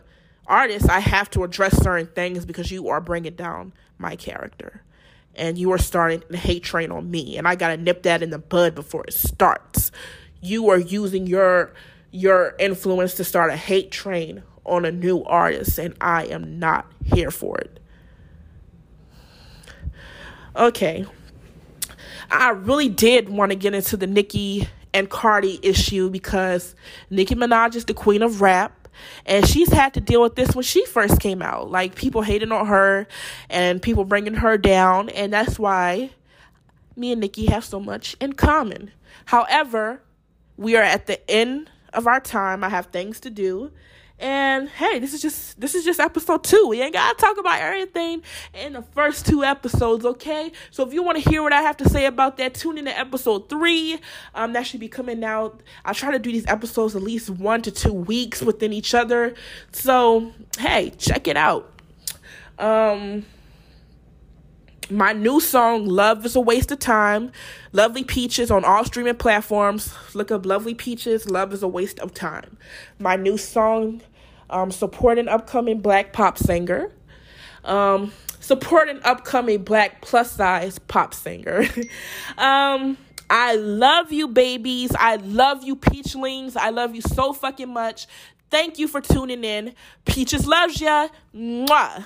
artist, 0.52 0.90
I 0.90 1.00
have 1.00 1.30
to 1.30 1.44
address 1.44 1.82
certain 1.82 2.06
things 2.06 2.44
because 2.44 2.70
you 2.70 2.88
are 2.88 3.00
bringing 3.00 3.34
down 3.34 3.72
my 3.98 4.16
character. 4.16 4.82
And 5.34 5.56
you 5.56 5.72
are 5.72 5.78
starting 5.78 6.22
the 6.28 6.36
hate 6.36 6.62
train 6.62 6.92
on 6.92 7.10
me. 7.10 7.38
And 7.38 7.48
I 7.48 7.54
got 7.54 7.68
to 7.68 7.78
nip 7.78 8.02
that 8.02 8.22
in 8.22 8.28
the 8.28 8.38
bud 8.38 8.74
before 8.74 9.04
it 9.08 9.14
starts. 9.14 9.90
You 10.42 10.68
are 10.68 10.78
using 10.78 11.26
your 11.26 11.72
your 12.10 12.54
influence 12.58 13.14
to 13.14 13.24
start 13.24 13.50
a 13.50 13.56
hate 13.56 13.90
train 13.90 14.42
on 14.66 14.84
a 14.84 14.92
new 14.92 15.24
artist 15.24 15.78
and 15.78 15.94
I 15.98 16.26
am 16.26 16.58
not 16.58 16.92
here 17.02 17.30
for 17.30 17.56
it. 17.56 17.80
Okay. 20.54 21.06
I 22.30 22.50
really 22.50 22.90
did 22.90 23.30
want 23.30 23.50
to 23.50 23.56
get 23.56 23.72
into 23.72 23.96
the 23.96 24.06
Nicki 24.06 24.68
and 24.92 25.08
Cardi 25.08 25.58
issue 25.62 26.10
because 26.10 26.74
Nicki 27.08 27.34
Minaj 27.34 27.74
is 27.74 27.86
the 27.86 27.94
queen 27.94 28.22
of 28.22 28.42
rap 28.42 28.81
and 29.26 29.46
she's 29.46 29.72
had 29.72 29.94
to 29.94 30.00
deal 30.00 30.22
with 30.22 30.34
this 30.34 30.54
when 30.54 30.62
she 30.62 30.84
first 30.86 31.20
came 31.20 31.42
out. 31.42 31.70
Like 31.70 31.94
people 31.94 32.22
hating 32.22 32.52
on 32.52 32.66
her 32.66 33.06
and 33.50 33.80
people 33.80 34.04
bringing 34.04 34.34
her 34.34 34.58
down, 34.58 35.08
and 35.10 35.32
that's 35.32 35.58
why 35.58 36.10
me 36.96 37.12
and 37.12 37.20
Nicki 37.20 37.46
have 37.46 37.64
so 37.64 37.80
much 37.80 38.16
in 38.20 38.34
common. 38.34 38.90
However, 39.26 40.02
we 40.56 40.76
are 40.76 40.82
at 40.82 41.06
the 41.06 41.30
end 41.30 41.70
of 41.92 42.06
our 42.06 42.20
time. 42.20 42.64
I 42.64 42.68
have 42.68 42.86
things 42.86 43.20
to 43.20 43.30
do. 43.30 43.72
And 44.22 44.68
hey, 44.68 45.00
this 45.00 45.14
is 45.14 45.20
just 45.20 45.60
this 45.60 45.74
is 45.74 45.84
just 45.84 45.98
episode 45.98 46.44
two. 46.44 46.68
We 46.68 46.80
ain't 46.80 46.92
gotta 46.92 47.16
talk 47.16 47.38
about 47.38 47.60
everything 47.60 48.22
in 48.54 48.74
the 48.74 48.82
first 48.82 49.26
two 49.26 49.42
episodes, 49.42 50.04
okay? 50.04 50.52
So 50.70 50.86
if 50.86 50.94
you 50.94 51.02
want 51.02 51.20
to 51.20 51.28
hear 51.28 51.42
what 51.42 51.52
I 51.52 51.62
have 51.62 51.76
to 51.78 51.88
say 51.88 52.06
about 52.06 52.36
that, 52.36 52.54
tune 52.54 52.78
in 52.78 52.84
to 52.84 52.96
episode 52.96 53.48
three. 53.48 53.98
Um, 54.36 54.52
that 54.52 54.64
should 54.64 54.78
be 54.78 54.86
coming 54.86 55.24
out. 55.24 55.60
I 55.84 55.92
try 55.92 56.12
to 56.12 56.20
do 56.20 56.30
these 56.30 56.46
episodes 56.46 56.94
at 56.94 57.02
least 57.02 57.30
one 57.30 57.62
to 57.62 57.72
two 57.72 57.92
weeks 57.92 58.42
within 58.42 58.72
each 58.72 58.94
other. 58.94 59.34
So 59.72 60.32
hey, 60.56 60.90
check 60.98 61.26
it 61.26 61.36
out. 61.36 61.72
Um 62.60 63.24
my 64.92 65.12
new 65.12 65.40
song 65.40 65.86
love 65.86 66.26
is 66.26 66.36
a 66.36 66.40
waste 66.40 66.70
of 66.70 66.78
time. 66.78 67.32
Lovely 67.72 68.04
peaches 68.04 68.50
on 68.50 68.64
all 68.64 68.84
streaming 68.84 69.16
platforms. 69.16 69.94
Look 70.14 70.30
up 70.30 70.44
lovely 70.44 70.74
peaches 70.74 71.28
love 71.28 71.52
is 71.52 71.62
a 71.62 71.68
waste 71.68 71.98
of 72.00 72.12
time. 72.12 72.58
My 72.98 73.16
new 73.16 73.38
song 73.38 74.02
um, 74.50 74.70
support 74.70 75.18
an 75.18 75.28
upcoming 75.28 75.80
black 75.80 76.12
pop 76.12 76.36
singer. 76.36 76.92
Um, 77.64 78.12
support 78.40 78.88
an 78.88 79.00
upcoming 79.04 79.64
black 79.64 80.02
plus 80.02 80.32
size 80.32 80.78
pop 80.78 81.14
singer. 81.14 81.64
Um, 82.38 82.98
i 83.30 83.54
love 83.54 84.12
you 84.12 84.28
babies. 84.28 84.90
I 84.98 85.16
love 85.16 85.64
you 85.64 85.74
peachlings. 85.74 86.56
I 86.56 86.68
love 86.68 86.94
you 86.94 87.00
so 87.00 87.32
fucking 87.32 87.72
much. 87.72 88.06
Thank 88.50 88.78
you 88.78 88.88
for 88.88 89.00
tuning 89.00 89.44
in. 89.44 89.74
Peaches 90.04 90.46
loves 90.46 90.80
ya. 90.80 91.08
Mwah. 91.34 92.04